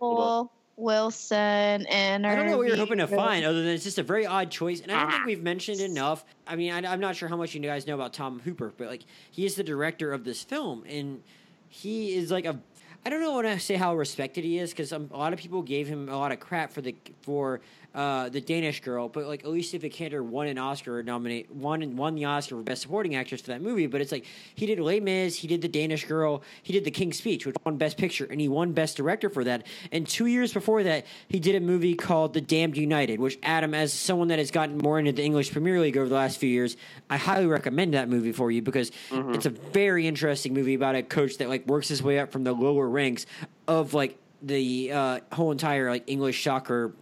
[0.77, 0.89] of you.
[0.89, 1.05] Hold on.
[1.05, 3.97] Rebel Wilson and I don't know what you're hoping to find, other than it's just
[3.97, 5.25] a very odd choice, and I don't think ah.
[5.27, 6.25] we've mentioned enough.
[6.47, 8.88] I mean, I, I'm not sure how much you guys know about Tom Hooper, but
[8.88, 11.21] like he is the director of this film, and
[11.69, 12.59] he is like a.
[13.05, 15.39] I don't know when I say how respected he is because um, a lot of
[15.39, 17.59] people gave him a lot of crap for the for
[17.93, 22.25] uh, the Danish girl, but like Alicia Vikander won an Oscar nominate won won the
[22.25, 23.86] Oscar for best supporting actress for that movie.
[23.86, 24.25] But it's like
[24.56, 27.56] he did Les Mis, he did the Danish girl, he did the King's Speech, which
[27.63, 29.67] won Best Picture, and he won Best Director for that.
[29.91, 33.75] And two years before that, he did a movie called The Damned United, which Adam,
[33.75, 36.49] as someone that has gotten more into the English Premier League over the last few
[36.49, 36.75] years,
[37.10, 41.03] I highly recommend that movie for you because it's a very interesting movie about a
[41.03, 43.27] coach that like works his way up from the lower ranks
[43.67, 46.93] of like the uh, whole entire like English soccer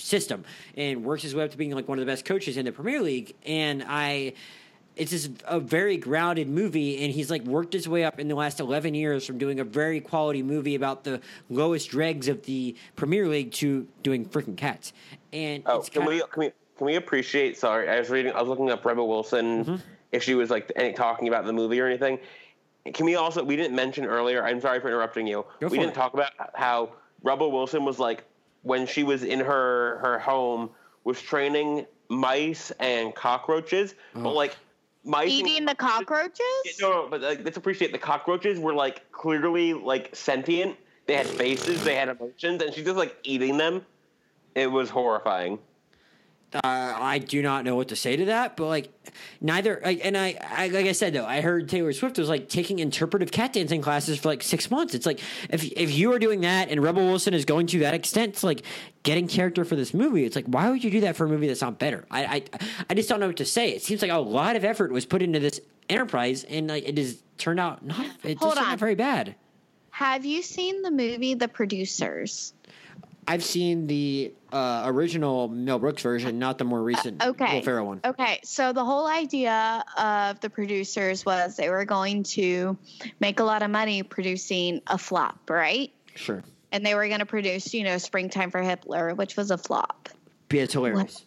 [0.00, 0.44] system
[0.76, 2.72] and works his way up to being like one of the best coaches in the
[2.72, 3.34] Premier League.
[3.46, 4.32] And I,
[4.96, 8.34] it's just a very grounded movie, and he's like worked his way up in the
[8.34, 12.74] last eleven years from doing a very quality movie about the lowest dregs of the
[12.96, 14.92] Premier League to doing freaking cats.
[15.32, 17.56] And Oh, it's can kinda, we can we can we appreciate?
[17.56, 18.32] Sorry, I was reading.
[18.32, 19.76] I was looking up Rebel Wilson Mm-hmm.
[20.12, 22.18] if she was like any, talking about the movie or anything.
[22.94, 23.44] Can we also?
[23.44, 24.42] We didn't mention earlier.
[24.44, 25.44] I'm sorry for interrupting you.
[25.60, 25.94] Go we didn't it.
[25.94, 26.90] talk about how
[27.22, 28.24] Rebel Wilson was like
[28.62, 30.70] when she was in her her home
[31.04, 34.22] was training mice and cockroaches, Oh.
[34.22, 34.56] but like
[35.04, 36.40] mice and Eating the cockroaches?
[36.80, 40.76] no, no, but like, let's appreciate the cockroaches were like clearly like sentient.
[41.06, 43.84] They had faces, they had emotions, and she's just like eating them.
[44.54, 45.58] It was horrifying.
[46.54, 48.92] Uh, I do not know what to say to that, but like
[49.40, 49.80] neither.
[49.84, 52.80] Like, and I, I, like I said though, I heard Taylor Swift was like taking
[52.80, 54.94] interpretive cat dancing classes for like six months.
[54.94, 57.94] It's like if if you are doing that and Rebel Wilson is going to that
[57.94, 58.62] extent to like
[59.02, 61.46] getting character for this movie, it's like why would you do that for a movie
[61.46, 62.04] that's not better?
[62.10, 62.42] I, I,
[62.90, 63.70] I just don't know what to say.
[63.70, 66.98] It seems like a lot of effort was put into this enterprise, and like it
[66.98, 68.06] has turned out not.
[68.24, 68.76] It Hold on.
[68.76, 69.36] very bad.
[69.90, 72.54] Have you seen the movie The Producers?
[73.28, 77.54] I've seen the uh, original Mel Brooks version, not the more recent Okay.
[77.54, 78.00] Will Ferrell one.
[78.04, 82.76] Okay, so the whole idea of the producers was they were going to
[83.20, 85.92] make a lot of money producing a flop, right?
[86.14, 89.58] Sure, And they were going to produce, you know, Springtime for Hitler, which was a
[89.58, 90.08] flop.
[90.48, 91.24] Be it's hilarious.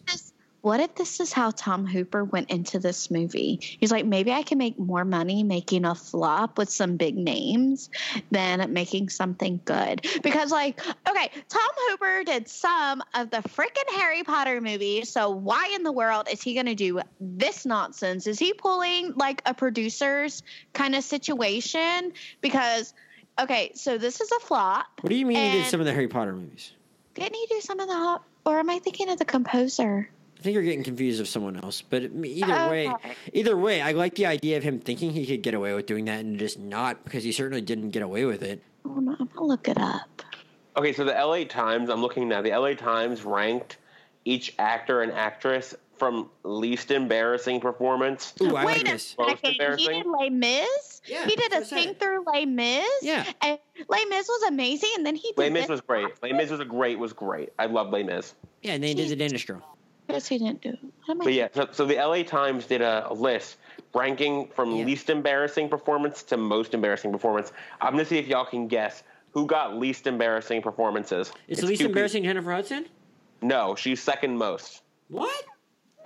[0.64, 3.58] What if this is how Tom Hooper went into this movie?
[3.60, 7.90] He's like, maybe I can make more money making a flop with some big names
[8.30, 10.06] than making something good.
[10.22, 15.10] Because, like, okay, Tom Hooper did some of the freaking Harry Potter movies.
[15.10, 18.26] So, why in the world is he going to do this nonsense?
[18.26, 22.14] Is he pulling like a producer's kind of situation?
[22.40, 22.94] Because,
[23.38, 24.86] okay, so this is a flop.
[25.02, 26.72] What do you mean he did some of the Harry Potter movies?
[27.12, 28.20] Didn't he do some of the?
[28.46, 30.08] Or am I thinking of the composer?
[30.44, 31.80] I think you're getting confused with someone else.
[31.80, 33.14] But either way, Okay.
[33.32, 36.04] either way, I like the idea of him thinking he could get away with doing
[36.04, 38.60] that and just not because he certainly didn't get away with it.
[38.84, 40.20] Oh, no, I'm gonna look it up.
[40.76, 43.78] Okay, so the LA Times, I'm looking now, the LA Times ranked
[44.26, 48.34] each actor and actress from least embarrassing performance.
[48.42, 49.16] Ooh, I Wait like a this.
[49.18, 49.78] Second.
[49.78, 51.00] He did Les Mis.
[51.06, 52.84] Yeah, he did a what sing through Les Mis.
[53.00, 53.24] Yeah.
[53.40, 54.90] and Les Mis was amazing.
[54.98, 55.70] And then he did Les Mis this.
[55.70, 56.08] was great.
[56.22, 57.48] Les Mis was a great, was great.
[57.58, 58.34] I love Les Mis.
[58.60, 59.62] Yeah, and then he did the Danish girl.
[60.08, 60.76] Yes, he didn't do.
[61.06, 61.18] What?
[61.24, 63.56] But yeah, so, so the LA Times did a, a list
[63.94, 64.84] ranking from Yeah.
[64.84, 67.52] least embarrassing performance to most embarrassing performance.
[67.80, 71.28] I'm gonna see if y'all can guess who got least embarrassing performances.
[71.28, 71.90] It's, It's the least two people.
[71.92, 72.86] embarrassing Jennifer Hudson.
[73.42, 74.82] No, she's second most.
[75.08, 75.44] What?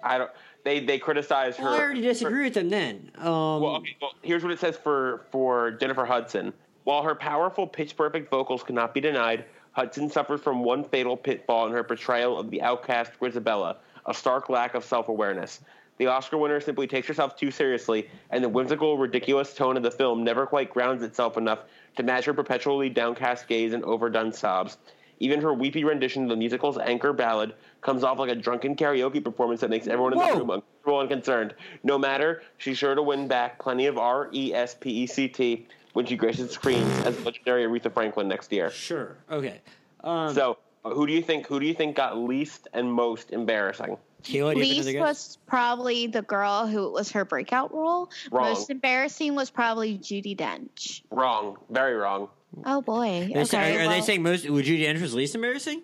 [0.02, 0.30] I don't.
[0.64, 1.64] They they criticize her.
[1.64, 3.11] Well, I already for- disagree with them then.
[3.18, 6.52] Um, Well, okay, well, here's what it says for for Jennifer Hudson.
[6.84, 11.66] While her powerful, pitch perfect vocals cannot be denied, Hudson suffered from one fatal pitfall
[11.66, 13.76] in her portrayal of the outcast Grizabella,
[14.09, 15.61] a stark lack of self awareness.
[15.99, 19.90] The Oscar winner simply takes herself too seriously, and the whimsical, ridiculous tone of the
[19.90, 21.61] film never quite grounds itself enough
[21.97, 24.79] to match her perpetually downcast gaze and overdone sobs.
[25.21, 29.23] Even her weepy rendition of the musical's anchor ballad comes off like a drunken karaoke
[29.23, 30.27] performance that makes everyone in Whoa.
[30.33, 31.55] the room uncomfortable and concerned.
[31.83, 35.27] No matter, she's sure to win back plenty of R E S P E C
[35.27, 38.71] T when she graces screens as legendary Aretha Franklin next year.
[38.71, 39.16] sure.
[39.29, 39.61] Okay.
[40.05, 40.59] Um, So,
[40.94, 41.46] who do you think?
[41.46, 43.96] Who do you think got least and most embarrassing?
[44.22, 48.11] Kayla, do you have Least was probably the girl who was her breakout role.
[48.33, 48.48] Wrong.
[48.51, 51.03] Most embarrassing was probably Judi Dench.
[51.11, 51.57] Wrong.
[51.70, 52.29] Very wrong.
[52.64, 53.31] Oh boy.
[53.33, 54.44] They say- okay, are, are they saying most?
[54.44, 55.83] Judi Dench was least embarrassing?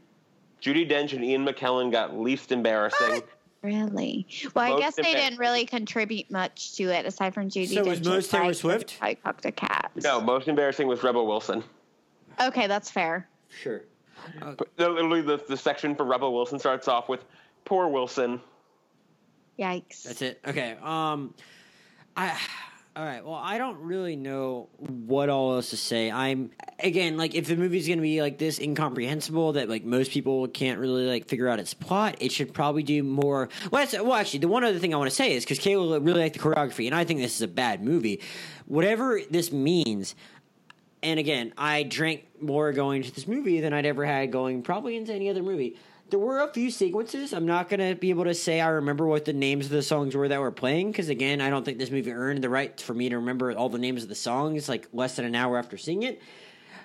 [0.60, 3.22] Judi Dench and Ian McKellen got least embarrassing.
[3.62, 4.26] Really?
[4.54, 7.72] Well, I guess they didn't really contribute much to it aside from Judi.
[7.74, 8.98] So was most Taylor Swift?
[9.00, 9.90] I cocked a cat.
[10.02, 11.64] No, most embarrassing was Rebel Wilson.
[12.42, 13.26] Okay, that's fair.
[13.48, 13.82] Sure.
[14.40, 17.24] But Literally, the, the section for Rebel Wilson starts off with
[17.64, 18.40] "Poor Wilson."
[19.58, 20.02] Yikes.
[20.02, 20.40] That's it.
[20.46, 20.76] Okay.
[20.82, 21.34] Um,
[22.16, 22.38] I.
[22.96, 23.24] All right.
[23.24, 26.12] Well, I don't really know what all else to say.
[26.12, 30.12] I'm again like if the movie's going to be like this incomprehensible that like most
[30.12, 33.48] people can't really like figure out its plot, it should probably do more.
[33.72, 36.06] Well, that's, well, actually, the one other thing I want to say is because Kayla
[36.06, 38.20] really liked the choreography, and I think this is a bad movie.
[38.66, 40.14] Whatever this means,
[41.04, 44.96] and again, I drank more going to this movie than I'd ever had going probably
[44.96, 45.76] into any other movie.
[46.08, 47.32] There were a few sequences.
[47.34, 49.82] I'm not going to be able to say I remember what the names of the
[49.82, 52.78] songs were that were playing because, again, I don't think this movie earned the right
[52.80, 55.58] for me to remember all the names of the songs like less than an hour
[55.58, 56.22] after seeing it.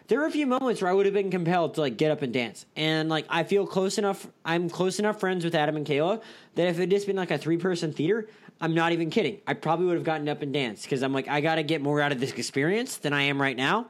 [0.08, 2.24] There were a few moments where I would have been compelled to like get up
[2.24, 4.28] and dance, and like I feel close enough.
[4.44, 6.22] I'm close enough friends with Adam and Kayla
[6.56, 8.28] that if it had just been like a three person theater,
[8.62, 9.40] I'm not even kidding.
[9.48, 11.82] I probably would have gotten up and danced because I'm like I got to get
[11.82, 13.88] more out of this experience than I am right now,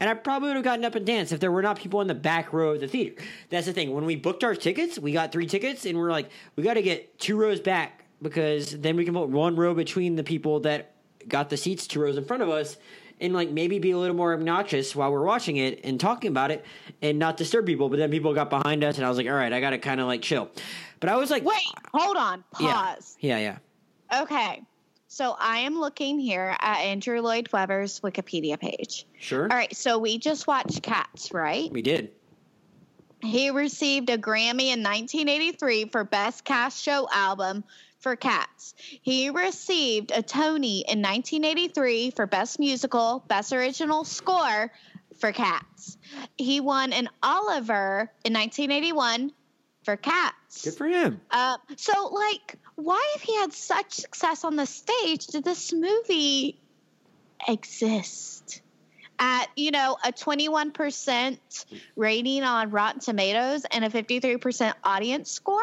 [0.00, 2.08] and I probably would have gotten up and danced if there were not people in
[2.08, 3.22] the back row of the theater.
[3.50, 3.92] That's the thing.
[3.94, 6.82] When we booked our tickets, we got three tickets, and we're like we got to
[6.82, 10.94] get two rows back because then we can put one row between the people that
[11.28, 12.76] got the seats two rows in front of us
[13.20, 16.50] and like maybe be a little more obnoxious while we're watching it and talking about
[16.50, 16.64] it
[17.02, 17.88] and not disturb people.
[17.88, 19.78] But then people got behind us and I was like, all right, I got to
[19.78, 20.48] kind of like chill.
[21.00, 21.58] But I was like, Wait,
[21.92, 22.42] hold on.
[22.60, 23.16] yeah, Pause.
[23.20, 23.58] yeah, yeah.
[24.14, 24.62] Okay.
[25.08, 29.06] So I am looking here at Andrew Lloyd Webber's Wikipedia page.
[29.18, 29.44] Sure.
[29.44, 31.72] All right, so we just watched Cats, right?
[31.72, 32.12] We did.
[33.20, 37.64] He received a Grammy in 1983 for Best Cast Show Album
[38.00, 38.74] for Cats.
[38.78, 44.70] He received a Tony in 1983 for Best Musical, Best Original Score
[45.18, 45.96] for Cats.
[46.36, 49.32] He won an Olivier in 1981
[49.84, 50.64] for Cats.
[50.64, 51.20] Good for him.
[51.30, 56.60] Uh, so, like, why, if he had such success on the stage, did this movie
[57.48, 58.62] exist?
[59.18, 61.38] At, you know, a 21%
[61.96, 65.60] rating on Rotten Tomatoes and a 53% audience score?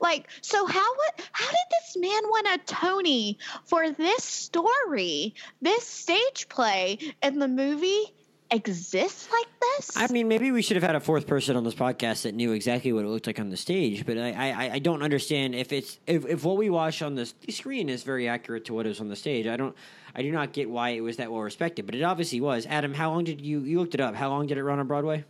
[0.00, 0.94] Like, so how
[1.32, 7.48] how did this man win a Tony for this story, this stage play, and the
[7.48, 8.12] movie
[8.50, 9.96] exists like this?
[9.96, 12.52] I mean, maybe we should have had a fourth person on this podcast that knew
[12.52, 14.04] exactly what it looked like on the stage.
[14.04, 17.32] But I, I, I don't understand if it's if, if what we watch on the
[17.48, 19.46] screen is very accurate to what is on the stage.
[19.46, 19.76] I don't,
[20.14, 21.86] I do not get why it was that well respected.
[21.86, 22.66] But it obviously was.
[22.66, 24.14] Adam, how long did you you looked it up?
[24.14, 25.24] How long did it run on Broadway?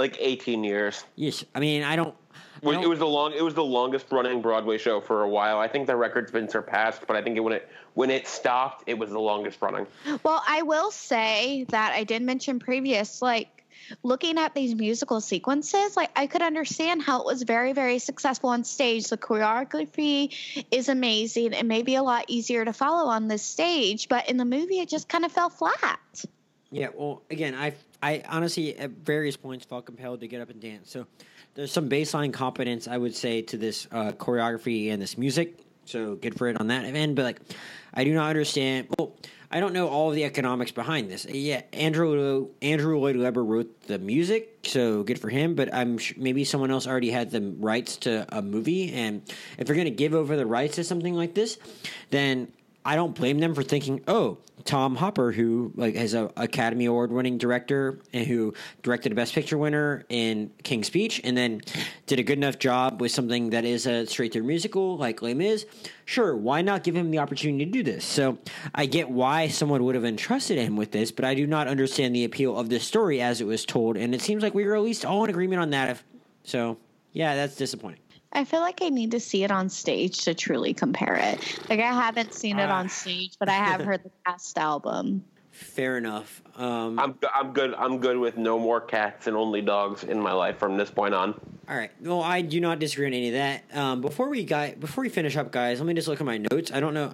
[0.00, 1.04] Like 18 years.
[1.16, 2.14] Yes, I mean I don't.
[2.64, 3.34] I It don't- was the long.
[3.34, 5.58] It was the longest running Broadway show for a while.
[5.58, 8.84] I think the record's been surpassed, but I think it, when it when it stopped,
[8.86, 9.86] it was the longest running.
[10.22, 13.66] Well, I will say that I did mention previous, like
[14.02, 18.48] looking at these musical sequences, like I could understand how it was very, very successful
[18.48, 19.08] on stage.
[19.08, 24.08] The choreography is amazing It may be a lot easier to follow on this stage,
[24.08, 26.24] but in the movie, it just kind of fell flat.
[26.70, 30.60] Yeah, well, again, I I honestly at various points felt compelled to get up and
[30.60, 30.90] dance.
[30.90, 31.06] So
[31.54, 35.58] there's some baseline competence I would say to this uh, choreography and this music.
[35.84, 37.16] So good for it on that end.
[37.16, 37.40] But like,
[37.92, 38.88] I do not understand.
[38.98, 39.12] Well,
[39.50, 41.24] I don't know all of the economics behind this.
[41.24, 45.56] Yeah, Andrew Andrew Lloyd Webber wrote the music, so good for him.
[45.56, 49.22] But I'm sh- maybe someone else already had the rights to a movie, and
[49.58, 51.58] if they're going to give over the rights to something like this,
[52.10, 52.52] then
[52.84, 57.12] I don't blame them for thinking, oh, Tom Hooper, who like has an Academy Award
[57.12, 61.62] winning director and who directed a Best Picture winner in King's Speech, and then
[62.06, 65.34] did a good enough job with something that is a straight through musical like Les
[65.34, 65.66] Mis.
[66.04, 68.04] Sure, why not give him the opportunity to do this?
[68.04, 68.38] So
[68.74, 72.14] I get why someone would have entrusted him with this, but I do not understand
[72.14, 74.76] the appeal of this story as it was told, and it seems like we were
[74.76, 75.90] at least all in agreement on that.
[75.90, 76.04] If,
[76.44, 76.78] so
[77.12, 78.00] yeah, that's disappointing.
[78.32, 81.60] I feel like I need to see it on stage to truly compare it.
[81.68, 82.78] Like I haven't seen it Ah.
[82.78, 85.24] on stage, but I have heard the past album.
[85.50, 86.40] Fair enough.
[86.56, 87.74] Um, I'm I'm good.
[87.74, 91.12] I'm good with no more cats and only dogs in my life from this point
[91.12, 91.34] on.
[91.68, 91.90] All right.
[92.00, 93.62] Well, I do not disagree on any of that.
[93.74, 96.38] Um, before we got before we finish up, guys, let me just look at my
[96.38, 96.70] notes.
[96.72, 97.12] I don't know.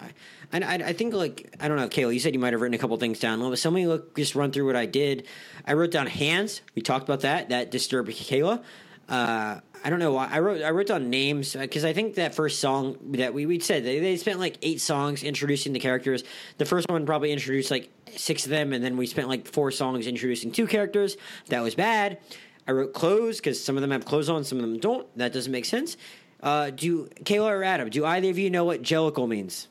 [0.53, 2.13] I, I, I think like I don't know, Kayla.
[2.13, 3.41] You said you might have written a couple things down.
[3.41, 5.27] Let me let me look just run through what I did.
[5.67, 6.61] I wrote down hands.
[6.75, 7.49] We talked about that.
[7.49, 8.63] That disturbed Kayla.
[9.09, 12.35] Uh, I don't know why I wrote I wrote down names because I think that
[12.35, 16.25] first song that we we said they, they spent like eight songs introducing the characters.
[16.59, 19.71] The first one probably introduced like six of them, and then we spent like four
[19.71, 21.17] songs introducing two characters.
[21.49, 22.19] That was bad.
[22.67, 25.07] I wrote clothes because some of them have clothes on, some of them don't.
[25.17, 25.97] That doesn't make sense.
[26.43, 27.89] Uh, do Kayla or Adam?
[27.89, 29.69] Do either of you know what jellicle means?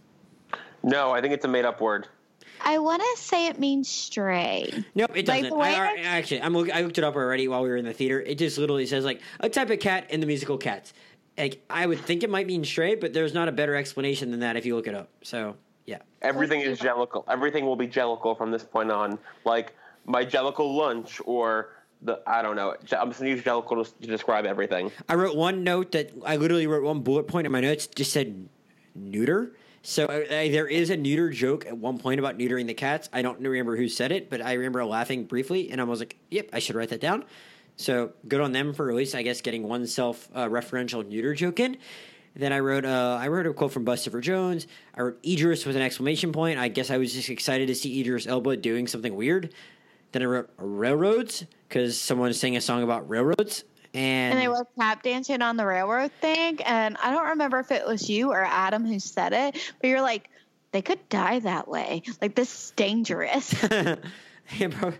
[0.81, 2.07] No, I think it's a made up word.
[2.67, 4.69] I want to say it means stray.
[4.95, 5.49] Nope, it Like, doesn't.
[5.51, 7.69] the way I, I- I- actually, I'm look, I looked it up already while we
[7.69, 8.19] were in the theater.
[8.19, 10.93] It just literally says like a type of cat in the musical Cats.
[11.37, 14.39] Like I would think it might mean stray, but there's not a better explanation than
[14.39, 15.09] that if you look it up.
[15.21, 15.55] So
[15.85, 17.23] yeah, Everything is jellicle.
[17.27, 19.19] Everything will be jellicle from this point on.
[19.43, 21.69] Like my jellicle lunch or
[22.01, 22.71] the I don't know.
[22.97, 24.91] I'm just gonna use jellicle to, to describe everything.
[25.09, 28.11] I wrote one note that I literally wrote one bullet point in my notes just
[28.13, 28.47] said
[28.95, 29.51] neuter.
[29.85, 33.07] So uh, there is a neuter joke at one point about neutering the cats.
[33.13, 36.17] I don't remember who said it, but I remember laughing briefly, and I was like,
[36.31, 37.23] "Yep, I should write that down."
[37.77, 41.59] So good on them for at least, I guess, getting one self uh, neuter joke
[41.59, 41.77] in.
[42.35, 44.65] Then I wrote, uh, I wrote a quote from Bustopher Jones.
[44.95, 46.57] I wrote Idris with an exclamation point.
[46.57, 49.53] I guess I was just excited to see Idris Elba doing something weird.
[50.11, 53.63] Then I wrote railroads because someone sang a song about railroads,
[53.95, 56.61] and, And they were tap dancing on the railroad thing.
[56.63, 60.01] And I don't remember if it was you or Adam who said it, but you're
[60.01, 60.29] like,
[60.71, 62.03] they could die that way.
[62.21, 63.55] Like, this is dangerous.
[64.59, 64.93] Yeah, bro.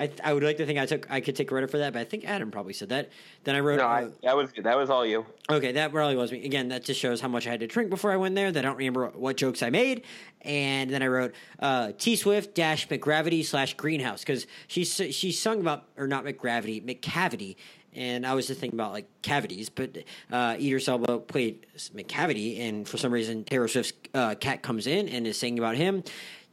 [0.00, 2.00] I, I would like to think I took I could take credit for that, but
[2.00, 3.10] I think Adam probably said that.
[3.44, 3.76] Then I wrote.
[3.78, 5.26] No, uh, I, that was that was all you.
[5.50, 6.42] okay, that probably was me.
[6.44, 8.50] Again, that just shows how much I had to drink before I went there.
[8.50, 10.04] That I don't remember what jokes I made.
[10.40, 15.60] And then I wrote uh, T Swift dash McGravity slash Greenhouse because she she sung
[15.60, 17.56] about or not McGravity Macavity,
[17.94, 19.98] and I was just thinking about like cavities, but
[20.30, 25.08] uh, Idris Elba played Macavity, and for some reason Taylor Swift's uh, cat comes in
[25.08, 26.04] and is singing about him.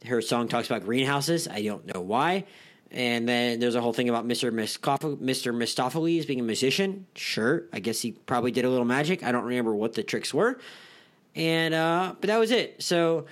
[0.04, 1.48] Her song talks about greenhouses.
[1.48, 2.44] I don't know why.
[2.90, 4.50] And then there's a whole thing about Mr.
[4.50, 5.54] Mr.
[5.54, 7.06] Mistoffelees being a musician.
[7.14, 9.22] Sure, I guess he probably did a little magic.
[9.22, 10.58] I don't remember what the tricks were.
[11.34, 12.82] And uh, but that was it.
[12.82, 13.26] So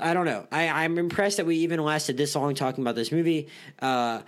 [0.00, 0.46] I don't know.
[0.52, 3.48] I, I'm impressed that we even lasted this long talking about this movie.
[3.80, 4.22] Uh,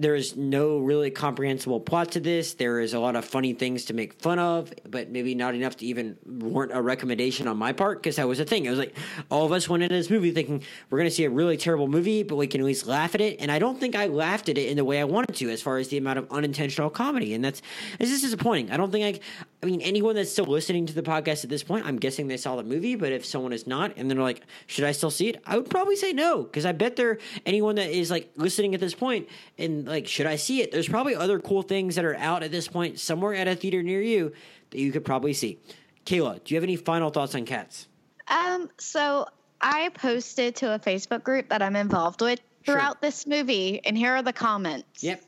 [0.00, 2.54] there is no really comprehensible plot to this.
[2.54, 5.76] There is a lot of funny things to make fun of, but maybe not enough
[5.78, 8.64] to even warrant a recommendation on my part because that was the thing.
[8.64, 8.96] It was like
[9.30, 11.88] all of us went into this movie thinking we're going to see a really terrible
[11.88, 13.40] movie, but we can at least laugh at it.
[13.40, 15.62] And I don't think I laughed at it in the way I wanted to, as
[15.62, 17.34] far as the amount of unintentional comedy.
[17.34, 17.62] And that's
[17.98, 18.70] it's just disappointing.
[18.70, 19.20] I don't think I.
[19.60, 22.36] I mean, anyone that's still listening to the podcast at this point, I'm guessing they
[22.36, 22.94] saw the movie.
[22.94, 25.68] But if someone is not, and they're like, "Should I still see it?" I would
[25.68, 29.28] probably say no because I bet there anyone that is like listening at this point
[29.58, 30.70] and like, should I see it?
[30.70, 33.82] There's probably other cool things that are out at this point somewhere at a theater
[33.82, 34.32] near you
[34.70, 35.58] that you could probably see.
[36.06, 37.88] Kayla, do you have any final thoughts on Cats?
[38.28, 39.26] Um, so
[39.60, 42.98] I posted to a Facebook group that I'm involved with throughout Sure.
[43.00, 45.02] this movie, and here are the comments.
[45.02, 45.22] Yep.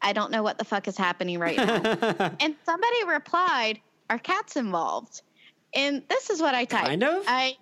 [0.00, 2.36] I don't know what the fuck is happening right now.
[2.40, 5.22] and somebody replied, "Are cats involved?"
[5.74, 6.86] And this is what I typed.
[6.86, 7.24] Kind of?
[7.26, 7.56] I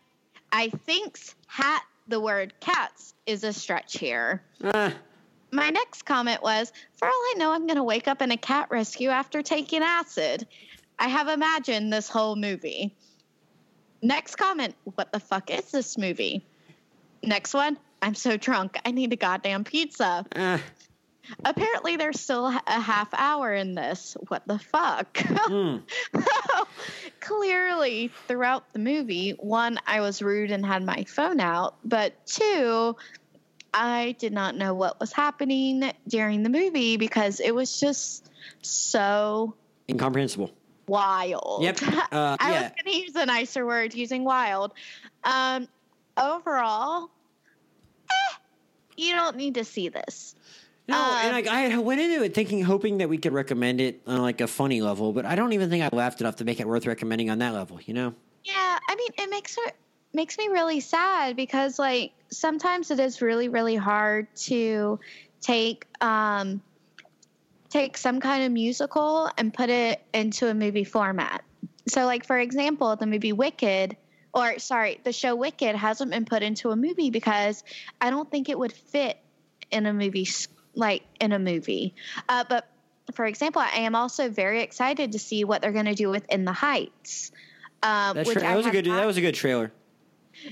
[0.53, 4.43] I thinks hat the word cats is a stretch here.
[4.63, 4.91] Uh,
[5.57, 8.37] My next comment was, "For all I know, I'm going to wake up in a
[8.37, 10.47] cat rescue after taking acid."
[10.99, 12.95] I have imagined this whole movie.
[14.03, 16.45] Next comment, "What the fuck is this movie?"
[17.23, 20.59] Next one, "I'm so drunk, I need a goddamn pizza." uh,
[21.45, 24.15] Apparently, there's still a half hour in this.
[24.29, 25.13] What the fuck?
[25.15, 25.83] mm,
[27.21, 32.95] Clearly, throughout the movie, one, I was rude and had my phone out, but two,
[33.77, 38.31] I did not know what was happening during the movie because it was just
[38.63, 39.55] so
[39.89, 40.51] incomprehensible.
[40.89, 41.63] wild.
[41.63, 41.81] Yep.
[42.13, 42.63] Uh, I yeah.
[42.63, 44.73] was going to use a nicer word using wild.
[45.25, 45.69] Um,
[46.17, 47.11] overall,
[48.09, 48.35] eh,
[48.97, 50.35] you don't need to see this.
[50.89, 54.01] No, and Um, like I went into it thinking, hoping that we could recommend it
[54.07, 56.61] on like a funny level, but I don't even think I laughed enough to make
[56.61, 57.79] it worth recommending on that level.
[57.85, 58.15] You know?
[58.45, 59.75] Yeah, I mean, it makes it
[60.17, 64.99] makes me really sad because like sometimes it is really really hard to
[65.41, 66.61] take um
[67.69, 71.45] take some kind of musical and put it into a movie format.
[71.87, 73.97] So like for example, the movie Wicked
[74.33, 77.63] or sorry, the show Wicked hasn't been put into a movie because
[78.01, 79.19] I don't think it would fit
[79.71, 80.27] in a movie
[80.75, 81.95] like in a movie.
[82.29, 82.67] Uh, but
[83.13, 86.27] for example, I am also very excited to see what they're going to do with
[86.31, 87.31] In the Heights.
[87.83, 88.87] Um, That, which tra- that was a good.
[88.87, 89.73] not- That was a good trailer.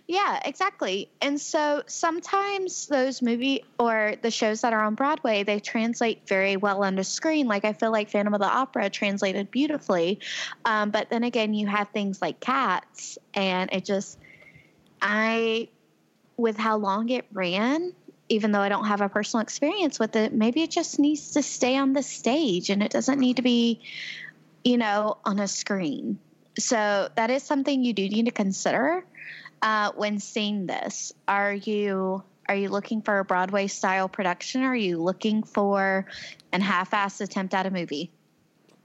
[0.06, 1.10] Yeah, exactly.
[1.20, 6.56] And so sometimes those movie or the shows that are on Broadway, they translate very
[6.56, 7.46] well onto screen.
[7.46, 10.20] Like I feel like Phantom of the Opera translated beautifully.
[10.64, 14.18] Um, but then again, you have things like Cats, and it just,
[15.00, 15.68] I,
[16.36, 17.92] with how long it ran,
[18.28, 21.42] even though I don't have a personal experience with it, maybe it just needs to
[21.42, 23.80] stay on the stage and it doesn't need to be,
[24.64, 26.18] you know, on a screen.
[26.58, 29.04] So that is something you do need to consider
[29.64, 31.14] uh, when seeing this.
[31.26, 34.62] Are you are you looking for a Broadway style production?
[34.62, 36.04] Or are you looking for
[36.52, 38.12] an half-assed attempt at a movie?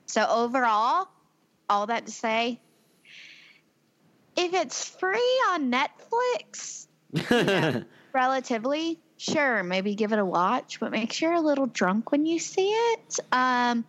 [0.06, 1.10] So overall,
[1.70, 2.62] all that to say,
[4.38, 6.88] if it's free on Netflix,
[8.14, 12.26] relatively, sure, maybe give it a watch, but make sure you're a little drunk when
[12.26, 13.20] you see it.
[13.34, 13.84] Um,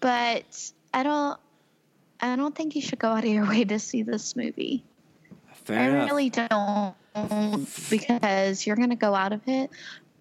[0.00, 1.38] but I don't,
[2.20, 4.84] I don't think you should go out of your way to see this movie.
[5.68, 6.10] Fair I enough.
[6.10, 6.94] really don't,
[7.90, 9.70] because you're going to go out of it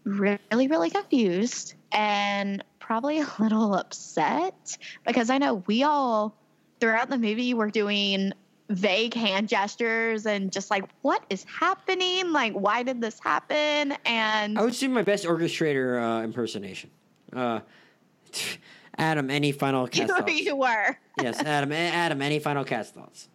[0.03, 6.35] really, really confused and probably a little upset because I know we all
[6.79, 8.33] throughout the movie were doing
[8.69, 14.59] vague hand gestures and just like what is happening like why did this happen and
[14.59, 16.89] I would do my best orchestrator uh, impersonation.
[17.33, 17.61] Uh,
[18.97, 20.41] Adam, any final cast know thoughts?
[20.41, 21.71] you were yes, Adam.
[21.71, 23.29] Adam, any final cast thoughts?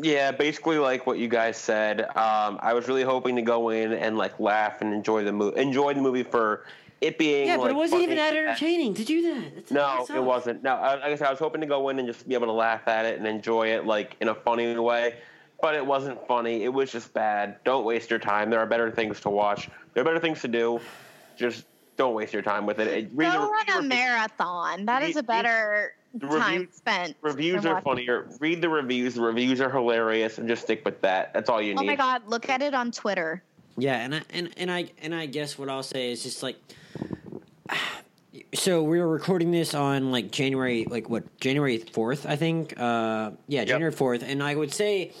[0.00, 2.02] Yeah, basically like what you guys said.
[2.16, 5.60] Um, I was really hoping to go in and like laugh and enjoy the movie.
[5.60, 6.64] Enjoy the movie for
[7.00, 7.46] it being.
[7.46, 9.54] Yeah, but like, it wasn't even that entertaining to do that.
[9.54, 10.62] That's- No, it wasn't.
[10.62, 12.46] No, I, like I said, I was hoping to go in and just be able
[12.46, 15.16] to laugh at it and enjoy it like in a funny way.
[15.62, 16.64] But it wasn't funny.
[16.64, 17.56] It was just bad.
[17.64, 18.50] Don't waste your time.
[18.50, 19.70] There are better things to watch.
[19.94, 20.80] There are better things to do.
[21.36, 21.64] Just
[21.96, 22.88] don't waste your time with it.
[22.88, 26.26] it read the- go read the on a review- marathon that is a better the
[26.28, 28.26] time review- spent Reviews are funnier.
[28.40, 29.14] Read the reviews.
[29.14, 31.32] The reviews are hilarious, and just stick with that.
[31.34, 31.80] That's all you need.
[31.80, 33.42] oh my god look at it on twitter
[33.76, 36.56] Yeah, and I and, and I and I guess what I'll say is just like
[38.54, 42.78] so we were recording this on like January, like what January fourth, I think.
[42.78, 45.12] Uh, yeah, January fourth, and I would say.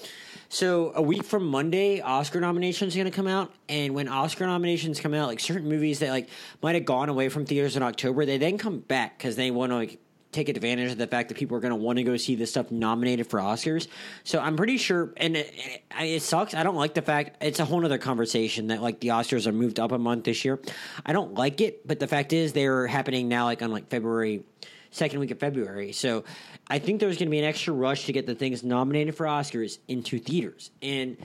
[0.48, 4.46] So a week from Monday, Oscar nominations are going to come out, and when Oscar
[4.46, 6.28] nominations come out, like certain movies that like
[6.62, 9.72] might have gone away from theaters in October, they then come back because they want
[9.72, 9.98] to like
[10.32, 12.50] take advantage of the fact that people are going to want to go see this
[12.50, 13.88] stuff nominated for Oscars.
[14.22, 16.54] So I'm pretty sure, and it, it, it sucks.
[16.54, 19.52] I don't like the fact it's a whole other conversation that like the Oscars are
[19.52, 20.60] moved up a month this year.
[21.04, 24.44] I don't like it, but the fact is they're happening now, like on like February
[24.90, 25.92] second week of February.
[25.92, 26.24] So
[26.68, 29.26] I think there's going to be an extra rush to get the things nominated for
[29.26, 31.16] Oscars into theaters, and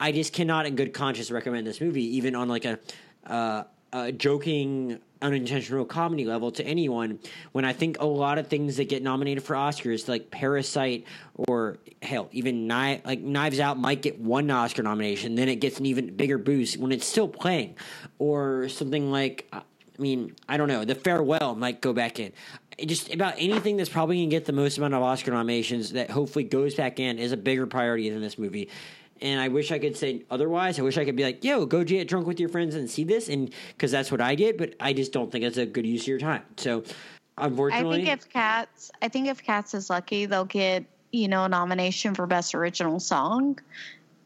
[0.00, 2.78] I just cannot, in good conscience, recommend this movie, even on like a,
[3.26, 7.18] uh, a joking, unintentional comedy level to anyone.
[7.52, 11.04] When I think a lot of things that get nominated for Oscars, like Parasite
[11.36, 15.86] or hell, even like Knives Out, might get one Oscar nomination, then it gets an
[15.86, 17.76] even bigger boost when it's still playing,
[18.18, 19.48] or something like.
[19.52, 20.86] I mean, I don't know.
[20.86, 22.32] The farewell might go back in.
[22.86, 26.10] Just about anything that's probably going to get the most amount of Oscar nominations that
[26.10, 28.68] hopefully goes back in is a bigger priority than this movie.
[29.22, 30.78] And I wish I could say otherwise.
[30.78, 33.04] I wish I could be like, "Yo, go get drunk with your friends and see
[33.04, 34.56] this," and because that's what I did.
[34.56, 36.42] But I just don't think it's a good use of your time.
[36.56, 36.84] So,
[37.36, 38.02] unfortunately.
[38.02, 41.48] I think if Cats, I think if Cats is lucky, they'll get you know a
[41.48, 43.58] nomination for best original song.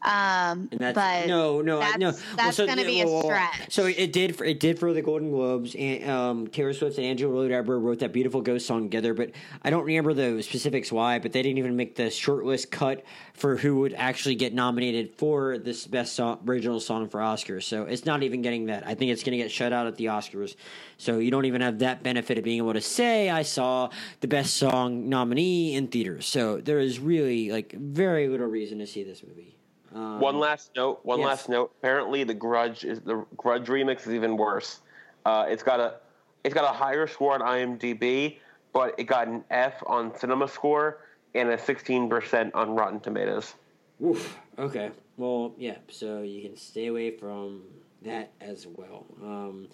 [0.01, 2.11] Um, And that's, but no, no, that's, no.
[2.35, 3.73] that's Well, going to be a stretch.
[3.73, 4.35] So it did.
[4.35, 7.79] For, it did for the Golden Globes, and um, Taylor Swift and Andrew Lloyd Webber
[7.79, 9.13] wrote that beautiful Ghost song together.
[9.13, 9.31] But
[9.63, 11.19] I don't remember the specifics why.
[11.19, 15.57] But they didn't even make the shortlist cut for who would actually get nominated for
[15.57, 17.63] this best song, original song for Oscars.
[17.63, 18.85] So it's not even getting that.
[18.85, 20.55] I think it's going to get shut out at the Oscars.
[20.97, 23.89] So you don't even have that benefit of being able to say I saw
[24.21, 26.25] the best song nominee in theaters.
[26.27, 29.54] So there is really like very little reason to see this movie.
[29.95, 30.99] Um, One last note.
[31.03, 31.27] One yes.
[31.27, 31.71] last note.
[31.79, 34.81] Apparently, the Grudge is the Grudge remix is even worse.
[35.25, 35.95] Uh, it's got a
[36.43, 38.37] it's got a higher score on IMDb,
[38.73, 40.99] but it got an F on Cinema Score
[41.33, 43.55] and a 16% on Rotten Tomatoes.
[44.03, 44.37] Oof.
[44.59, 44.91] Okay.
[45.17, 45.77] Well, yeah.
[45.89, 47.63] So you can stay away from
[48.03, 49.05] that as well.
[49.23, 49.67] Um,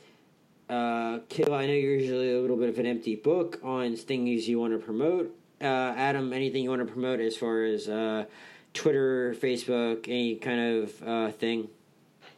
[0.69, 4.47] uh, Kayla, I know you're usually a little bit of an empty book on things
[4.47, 5.35] you want to promote.
[5.59, 8.25] Uh, Adam, anything you want to promote as far as uh,
[8.73, 11.67] Twitter, Facebook, any kind of uh, thing?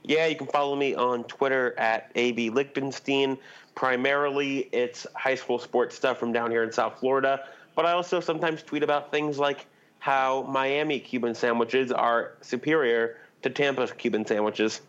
[0.03, 3.37] Yeah, you can follow me on Twitter at AB Lichtenstein.
[3.75, 8.19] Primarily, it's high school sports stuff from down here in South Florida, but I also
[8.19, 9.65] sometimes tweet about things like
[9.99, 14.81] how Miami Cuban sandwiches are superior to Tampa's Cuban sandwiches.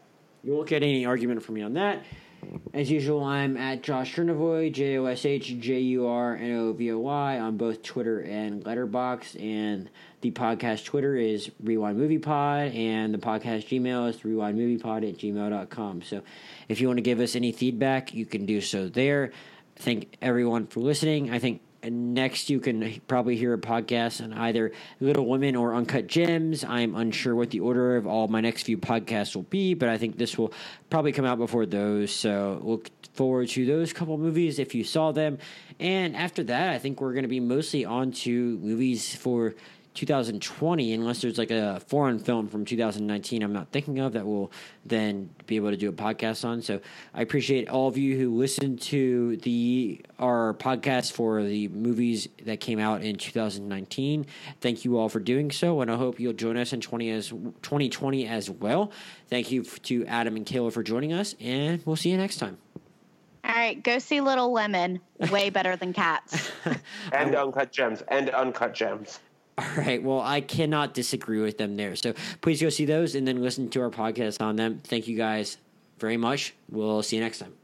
[0.42, 2.02] You won't get any argument from me on that.
[2.74, 6.72] As usual, I'm at Josh Jurnovoy, J O S H J U R N O
[6.72, 9.40] V O Y, on both Twitter and Letterboxd.
[9.40, 9.88] And
[10.24, 16.00] the podcast Twitter is Rewind Movie Pod, and the podcast Gmail is rewindmoviepod at gmail.com.
[16.00, 16.22] So
[16.66, 19.32] if you want to give us any feedback, you can do so there.
[19.76, 21.30] Thank everyone for listening.
[21.30, 26.06] I think next you can probably hear a podcast on either Little Women or Uncut
[26.06, 26.64] Gems.
[26.64, 29.98] I'm unsure what the order of all my next few podcasts will be, but I
[29.98, 30.54] think this will
[30.88, 32.14] probably come out before those.
[32.14, 35.36] So look forward to those couple movies if you saw them.
[35.78, 39.54] And after that, I think we're going to be mostly on to movies for
[39.94, 44.50] 2020, unless there's like a foreign film from 2019 I'm not thinking of that we'll
[44.84, 46.62] then be able to do a podcast on.
[46.62, 46.80] So
[47.14, 52.60] I appreciate all of you who listened to the our podcast for the movies that
[52.60, 54.26] came out in 2019.
[54.60, 57.28] Thank you all for doing so, and I hope you'll join us in 20 as
[57.28, 58.90] 2020 as well.
[59.28, 62.58] Thank you to Adam and Kayla for joining us, and we'll see you next time.
[63.44, 65.00] All right, go see Little Women.
[65.30, 66.50] Way better than Cats.
[67.12, 68.02] And Uncut Gems.
[68.08, 69.20] And Uncut Gems.
[69.58, 70.02] All right.
[70.02, 71.94] Well, I cannot disagree with them there.
[71.96, 74.80] So please go see those and then listen to our podcast on them.
[74.84, 75.58] Thank you guys
[75.98, 76.54] very much.
[76.68, 77.63] We'll see you next time.